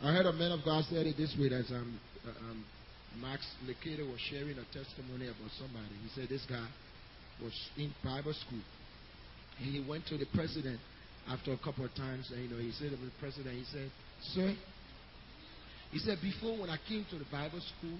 I 0.03 0.11
heard 0.13 0.25
a 0.25 0.33
man 0.33 0.51
of 0.51 0.65
God 0.65 0.83
said 0.89 1.05
it 1.05 1.15
this 1.15 1.35
way 1.39 1.47
as 1.53 1.69
um, 1.69 1.99
uh, 2.25 2.49
um, 2.49 2.65
Max 3.21 3.45
Lucado 3.63 4.09
was 4.09 4.19
sharing 4.29 4.57
a 4.57 4.65
testimony 4.73 5.27
about 5.27 5.51
somebody. 5.57 5.93
He 6.01 6.09
said 6.19 6.29
this 6.29 6.45
guy 6.49 6.65
was 7.41 7.53
in 7.77 7.93
Bible 8.03 8.33
school. 8.33 8.65
And 9.59 9.69
he 9.69 9.85
went 9.87 10.07
to 10.07 10.17
the 10.17 10.25
president 10.33 10.79
after 11.29 11.53
a 11.53 11.57
couple 11.57 11.85
of 11.85 11.93
times, 11.93 12.31
and 12.33 12.43
you 12.43 12.49
know, 12.49 12.57
he 12.57 12.71
said 12.71 12.89
to 12.89 12.97
the 12.97 13.11
president, 13.19 13.53
he 13.55 13.65
said, 13.65 13.91
Sir, 14.33 14.55
he 15.91 15.99
said, 15.99 16.17
before 16.21 16.57
when 16.57 16.69
I 16.69 16.77
came 16.87 17.05
to 17.09 17.17
the 17.17 17.25
Bible 17.31 17.59
school, 17.77 17.97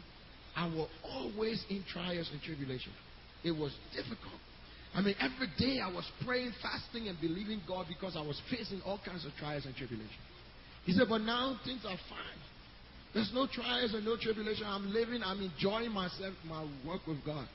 I 0.55 0.67
was 0.67 0.89
always 1.03 1.63
in 1.69 1.83
trials 1.91 2.29
and 2.31 2.41
tribulation. 2.41 2.91
It 3.43 3.51
was 3.51 3.73
difficult. 3.95 4.39
I 4.93 5.01
mean, 5.01 5.15
every 5.19 5.47
day 5.57 5.79
I 5.79 5.87
was 5.87 6.09
praying, 6.25 6.51
fasting, 6.61 7.07
and 7.07 7.19
believing 7.19 7.61
God 7.67 7.85
because 7.87 8.15
I 8.17 8.21
was 8.21 8.39
facing 8.49 8.81
all 8.85 8.99
kinds 9.05 9.25
of 9.25 9.31
trials 9.39 9.65
and 9.65 9.75
tribulation. 9.75 10.19
He 10.85 10.93
said, 10.93 11.07
but 11.07 11.19
now 11.19 11.59
things 11.63 11.81
are 11.85 11.97
fine. 12.09 12.39
There's 13.13 13.31
no 13.33 13.47
trials 13.47 13.93
and 13.93 14.05
no 14.05 14.17
tribulation. 14.17 14.65
I'm 14.65 14.91
living, 14.91 15.21
I'm 15.23 15.41
enjoying 15.41 15.91
myself, 15.91 16.33
my 16.45 16.65
work 16.87 17.05
with 17.07 17.23
God. 17.25 17.47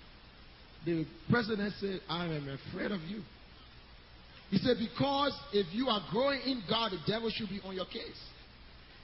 the 0.85 1.07
president 1.31 1.73
said, 1.81 2.01
I 2.09 2.27
am 2.27 2.49
afraid 2.49 2.93
of 2.93 3.01
you. 3.03 3.23
He 4.51 4.59
said, 4.59 4.77
Because 4.79 5.33
if 5.53 5.67
you 5.73 5.89
are 5.89 6.01
growing 6.11 6.41
in 6.43 6.63
God, 6.69 6.93
the 6.93 7.01
devil 7.11 7.31
should 7.31 7.49
be 7.49 7.61
on 7.65 7.75
your 7.75 7.87
case. 7.87 8.21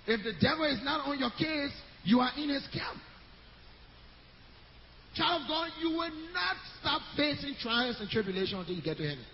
If 0.06 0.24
the 0.24 0.32
devil 0.40 0.64
is 0.64 0.80
not 0.82 1.06
on 1.06 1.18
your 1.18 1.30
case, 1.30 1.72
you 2.04 2.20
are 2.20 2.30
in 2.36 2.48
his 2.48 2.66
camp. 2.72 2.98
Child 5.14 5.42
of 5.42 5.48
God, 5.48 5.70
you 5.80 5.90
will 5.90 6.10
not 6.32 6.56
stop 6.80 7.02
facing 7.16 7.54
trials 7.60 7.96
and 8.00 8.08
tribulation 8.08 8.58
until 8.58 8.74
you 8.74 8.82
get 8.82 8.96
to 8.96 9.02
heaven. 9.02 9.24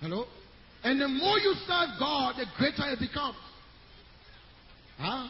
Hello? 0.00 0.26
And 0.84 1.00
the 1.00 1.08
more 1.08 1.38
you 1.38 1.54
serve 1.66 1.90
God, 1.98 2.36
the 2.36 2.46
greater 2.56 2.90
it 2.90 2.98
becomes. 2.98 3.36
Huh? 4.98 5.28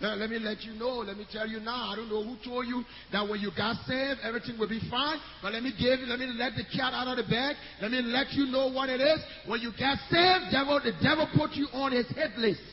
Now, 0.00 0.14
let 0.14 0.30
me 0.30 0.38
let 0.38 0.62
you 0.62 0.72
know, 0.72 1.04
let 1.04 1.18
me 1.18 1.26
tell 1.30 1.46
you 1.46 1.60
now. 1.60 1.92
I 1.92 1.96
don't 1.96 2.08
know 2.08 2.24
who 2.24 2.36
told 2.42 2.66
you 2.66 2.84
that 3.12 3.28
when 3.28 3.40
you 3.40 3.50
got 3.54 3.76
saved, 3.84 4.20
everything 4.24 4.58
will 4.58 4.68
be 4.68 4.80
fine. 4.90 5.18
But 5.42 5.52
let 5.52 5.62
me 5.62 5.72
give 5.78 6.00
you, 6.00 6.06
let 6.06 6.18
me 6.18 6.26
let 6.38 6.54
the 6.56 6.64
cat 6.74 6.94
out 6.94 7.06
of 7.06 7.18
the 7.18 7.30
bag. 7.30 7.54
Let 7.82 7.90
me 7.90 8.00
let 8.00 8.32
you 8.32 8.46
know 8.46 8.72
what 8.72 8.88
it 8.88 9.00
is. 9.00 9.20
When 9.46 9.60
you 9.60 9.72
got 9.78 9.98
saved, 10.08 10.52
devil, 10.52 10.80
the 10.82 10.92
devil 11.02 11.28
put 11.36 11.52
you 11.52 11.68
on 11.74 11.92
his 11.92 12.08
hit 12.08 12.32
list. 12.38 12.64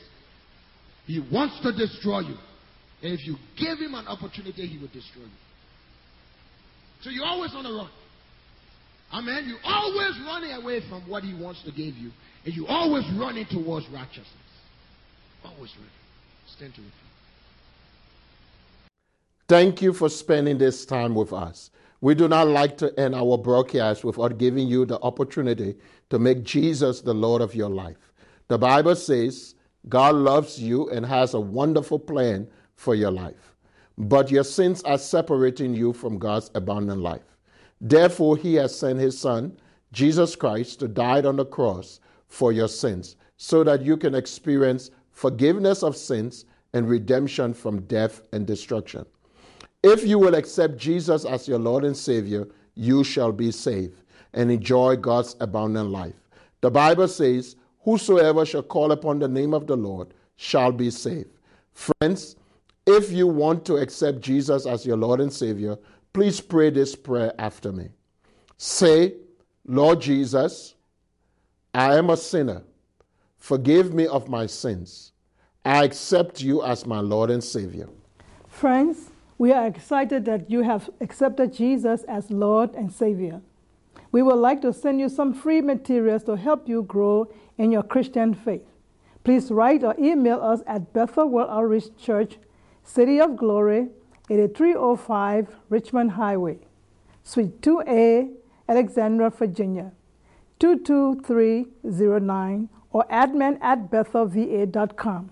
He 1.04 1.20
wants 1.30 1.60
to 1.62 1.72
destroy 1.72 2.20
you. 2.20 2.36
And 3.02 3.12
if 3.12 3.20
you 3.26 3.36
give 3.60 3.78
him 3.78 3.94
an 3.94 4.08
opportunity, 4.08 4.66
he 4.66 4.78
will 4.78 4.88
destroy 4.88 5.22
you. 5.22 5.38
So 7.02 7.10
you're 7.10 7.26
always 7.26 7.52
on 7.54 7.64
the 7.64 7.72
run. 7.72 7.90
Amen. 9.12 9.48
You're 9.48 9.64
always 9.64 10.18
running 10.24 10.52
away 10.52 10.80
from 10.88 11.08
what 11.08 11.24
he 11.24 11.34
wants 11.34 11.62
to 11.64 11.70
give 11.70 11.94
you. 11.94 12.10
And 12.44 12.54
you're 12.54 12.68
always 12.68 13.04
running 13.20 13.46
towards 13.50 13.86
righteousness. 13.92 14.26
Always 15.44 15.70
running. 15.76 15.92
Stand 16.56 16.74
to 16.74 16.80
it. 16.80 16.92
Thank 19.48 19.80
you 19.80 19.94
for 19.94 20.10
spending 20.10 20.58
this 20.58 20.84
time 20.84 21.14
with 21.14 21.32
us. 21.32 21.70
We 22.02 22.14
do 22.14 22.28
not 22.28 22.48
like 22.48 22.76
to 22.78 22.92
end 23.00 23.14
our 23.14 23.38
broadcast 23.38 24.04
without 24.04 24.36
giving 24.36 24.68
you 24.68 24.84
the 24.84 25.00
opportunity 25.00 25.74
to 26.10 26.18
make 26.18 26.44
Jesus 26.44 27.00
the 27.00 27.14
Lord 27.14 27.40
of 27.40 27.54
your 27.54 27.70
life. 27.70 28.12
The 28.48 28.58
Bible 28.58 28.94
says 28.94 29.54
God 29.88 30.16
loves 30.16 30.60
you 30.60 30.90
and 30.90 31.06
has 31.06 31.32
a 31.32 31.40
wonderful 31.40 31.98
plan 31.98 32.46
for 32.76 32.94
your 32.94 33.10
life, 33.10 33.56
but 33.96 34.30
your 34.30 34.44
sins 34.44 34.82
are 34.82 34.98
separating 34.98 35.74
you 35.74 35.94
from 35.94 36.18
God's 36.18 36.50
abundant 36.54 37.00
life. 37.00 37.38
Therefore, 37.80 38.36
He 38.36 38.56
has 38.56 38.78
sent 38.78 39.00
His 39.00 39.18
Son, 39.18 39.56
Jesus 39.92 40.36
Christ, 40.36 40.80
to 40.80 40.88
die 40.88 41.22
on 41.22 41.36
the 41.36 41.46
cross 41.46 42.00
for 42.26 42.52
your 42.52 42.68
sins 42.68 43.16
so 43.38 43.64
that 43.64 43.80
you 43.80 43.96
can 43.96 44.14
experience 44.14 44.90
forgiveness 45.10 45.82
of 45.82 45.96
sins 45.96 46.44
and 46.74 46.86
redemption 46.86 47.54
from 47.54 47.80
death 47.86 48.20
and 48.34 48.46
destruction. 48.46 49.06
If 49.82 50.04
you 50.04 50.18
will 50.18 50.34
accept 50.34 50.76
Jesus 50.76 51.24
as 51.24 51.46
your 51.46 51.58
Lord 51.58 51.84
and 51.84 51.96
Savior, 51.96 52.48
you 52.74 53.04
shall 53.04 53.32
be 53.32 53.52
saved 53.52 54.02
and 54.32 54.50
enjoy 54.50 54.96
God's 54.96 55.36
abundant 55.40 55.90
life. 55.90 56.16
The 56.60 56.70
Bible 56.70 57.08
says, 57.08 57.56
Whosoever 57.80 58.44
shall 58.44 58.62
call 58.62 58.92
upon 58.92 59.18
the 59.18 59.28
name 59.28 59.54
of 59.54 59.66
the 59.66 59.76
Lord 59.76 60.08
shall 60.36 60.72
be 60.72 60.90
saved. 60.90 61.30
Friends, 61.72 62.36
if 62.86 63.12
you 63.12 63.26
want 63.26 63.64
to 63.66 63.76
accept 63.76 64.20
Jesus 64.20 64.66
as 64.66 64.84
your 64.84 64.96
Lord 64.96 65.20
and 65.20 65.32
Savior, 65.32 65.76
please 66.12 66.40
pray 66.40 66.70
this 66.70 66.94
prayer 66.96 67.32
after 67.38 67.70
me. 67.70 67.90
Say, 68.56 69.14
Lord 69.64 70.00
Jesus, 70.00 70.74
I 71.72 71.96
am 71.96 72.10
a 72.10 72.16
sinner. 72.16 72.62
Forgive 73.36 73.94
me 73.94 74.06
of 74.06 74.28
my 74.28 74.46
sins. 74.46 75.12
I 75.64 75.84
accept 75.84 76.40
you 76.42 76.62
as 76.64 76.86
my 76.86 77.00
Lord 77.00 77.30
and 77.30 77.44
Savior. 77.44 77.88
Friends, 78.48 79.07
we 79.38 79.52
are 79.52 79.66
excited 79.66 80.24
that 80.24 80.50
you 80.50 80.62
have 80.62 80.90
accepted 81.00 81.52
Jesus 81.52 82.02
as 82.04 82.30
Lord 82.30 82.74
and 82.74 82.92
Savior. 82.92 83.40
We 84.10 84.20
would 84.20 84.36
like 84.36 84.60
to 84.62 84.72
send 84.72 84.98
you 84.98 85.08
some 85.08 85.32
free 85.32 85.60
materials 85.60 86.24
to 86.24 86.36
help 86.36 86.68
you 86.68 86.82
grow 86.82 87.32
in 87.56 87.70
your 87.70 87.84
Christian 87.84 88.34
faith. 88.34 88.66
Please 89.22 89.52
write 89.52 89.84
or 89.84 89.94
email 89.98 90.42
us 90.42 90.62
at 90.66 90.92
Bethel 90.92 91.28
World 91.28 91.50
Outreach 91.50 91.96
Church, 91.96 92.38
City 92.82 93.20
of 93.20 93.36
Glory, 93.36 93.90
8305 94.28 95.54
Richmond 95.68 96.10
Highway, 96.12 96.58
Suite 97.22 97.60
2A, 97.60 98.32
Alexandria, 98.68 99.30
Virginia, 99.30 99.92
22309, 100.58 102.68
or 102.90 103.04
admin 103.10 103.58
at 103.60 103.90
bethelva.com. 103.90 105.30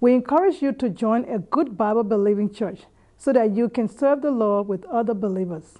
We 0.00 0.14
encourage 0.14 0.62
you 0.62 0.72
to 0.72 0.88
join 0.88 1.24
a 1.24 1.38
good 1.38 1.76
Bible 1.76 2.04
believing 2.04 2.52
church 2.52 2.82
so 3.22 3.32
that 3.32 3.54
you 3.54 3.68
can 3.68 3.88
serve 3.88 4.20
the 4.20 4.32
Lord 4.32 4.66
with 4.66 4.84
other 4.86 5.14
believers. 5.14 5.78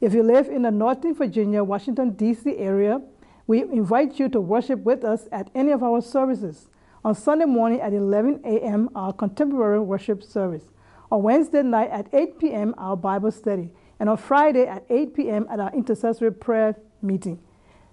If 0.00 0.12
you 0.12 0.24
live 0.24 0.48
in 0.48 0.62
the 0.62 0.72
Northern 0.72 1.14
Virginia, 1.14 1.62
Washington, 1.62 2.10
D.C. 2.14 2.56
area, 2.56 3.00
we 3.46 3.62
invite 3.62 4.18
you 4.18 4.28
to 4.30 4.40
worship 4.40 4.80
with 4.80 5.04
us 5.04 5.28
at 5.30 5.50
any 5.54 5.70
of 5.70 5.84
our 5.84 6.02
services. 6.02 6.68
On 7.04 7.14
Sunday 7.14 7.44
morning 7.44 7.80
at 7.80 7.92
11 7.92 8.40
a.m., 8.44 8.88
our 8.96 9.12
contemporary 9.12 9.78
worship 9.78 10.24
service. 10.24 10.64
On 11.12 11.22
Wednesday 11.22 11.62
night 11.62 11.90
at 11.90 12.08
8 12.12 12.40
p.m., 12.40 12.74
our 12.76 12.96
Bible 12.96 13.30
study. 13.30 13.70
And 14.00 14.08
on 14.08 14.16
Friday 14.16 14.66
at 14.66 14.84
8 14.90 15.14
p.m., 15.14 15.46
at 15.48 15.60
our 15.60 15.72
intercessory 15.72 16.32
prayer 16.32 16.74
meeting. 17.00 17.38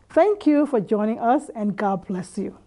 Thank 0.10 0.48
you 0.48 0.66
for 0.66 0.80
joining 0.80 1.20
us, 1.20 1.52
and 1.54 1.76
God 1.76 2.08
bless 2.08 2.36
you. 2.40 2.58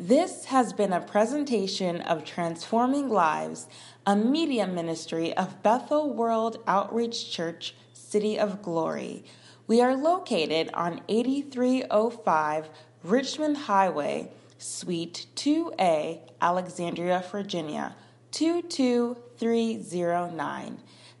This 0.00 0.44
has 0.44 0.72
been 0.72 0.92
a 0.92 1.00
presentation 1.00 2.02
of 2.02 2.24
Transforming 2.24 3.08
Lives, 3.08 3.66
a 4.08 4.16
media 4.16 4.66
ministry 4.66 5.36
of 5.36 5.62
Bethel 5.62 6.12
World 6.14 6.56
Outreach 6.66 7.30
Church, 7.30 7.74
City 7.92 8.38
of 8.38 8.62
Glory. 8.62 9.22
We 9.66 9.82
are 9.82 9.94
located 9.94 10.70
on 10.72 11.02
8305 11.10 12.70
Richmond 13.04 13.58
Highway, 13.58 14.32
Suite 14.56 15.26
2A, 15.36 16.20
Alexandria, 16.40 17.22
Virginia, 17.30 17.96
22309. 18.30 20.78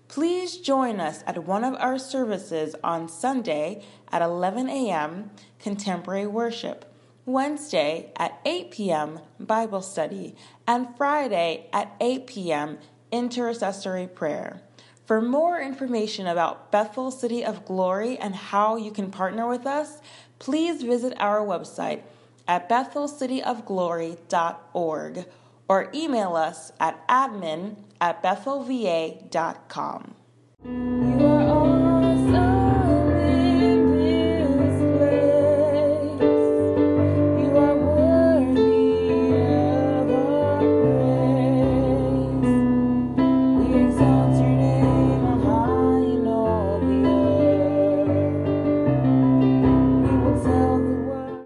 Please 0.08 0.56
join 0.56 0.98
us 0.98 1.22
at 1.26 1.44
one 1.44 1.64
of 1.64 1.74
our 1.74 1.98
services 1.98 2.74
on 2.82 3.06
Sunday 3.06 3.84
at 4.10 4.22
11 4.22 4.70
a.m. 4.70 5.30
Contemporary 5.58 6.26
Worship. 6.26 6.86
Wednesday 7.26 8.10
at 8.16 8.27
8 8.48 8.70
p.m. 8.70 9.20
Bible 9.38 9.82
study, 9.82 10.34
and 10.66 10.88
Friday 10.96 11.68
at 11.70 11.94
8 12.00 12.26
p.m. 12.26 12.78
intercessory 13.12 14.06
prayer. 14.06 14.62
For 15.04 15.20
more 15.20 15.60
information 15.60 16.26
about 16.26 16.72
Bethel 16.72 17.10
City 17.10 17.44
of 17.44 17.66
Glory 17.66 18.16
and 18.16 18.34
how 18.34 18.76
you 18.76 18.90
can 18.90 19.10
partner 19.10 19.46
with 19.46 19.66
us, 19.66 20.00
please 20.38 20.82
visit 20.82 21.12
our 21.18 21.40
website 21.40 22.00
at 22.46 22.70
bethelcityofglory.org 22.70 25.26
or 25.68 25.90
email 25.94 26.34
us 26.34 26.72
at 26.80 27.06
admin 27.06 27.76
at 28.00 28.22
bethelva.com. 28.22 30.14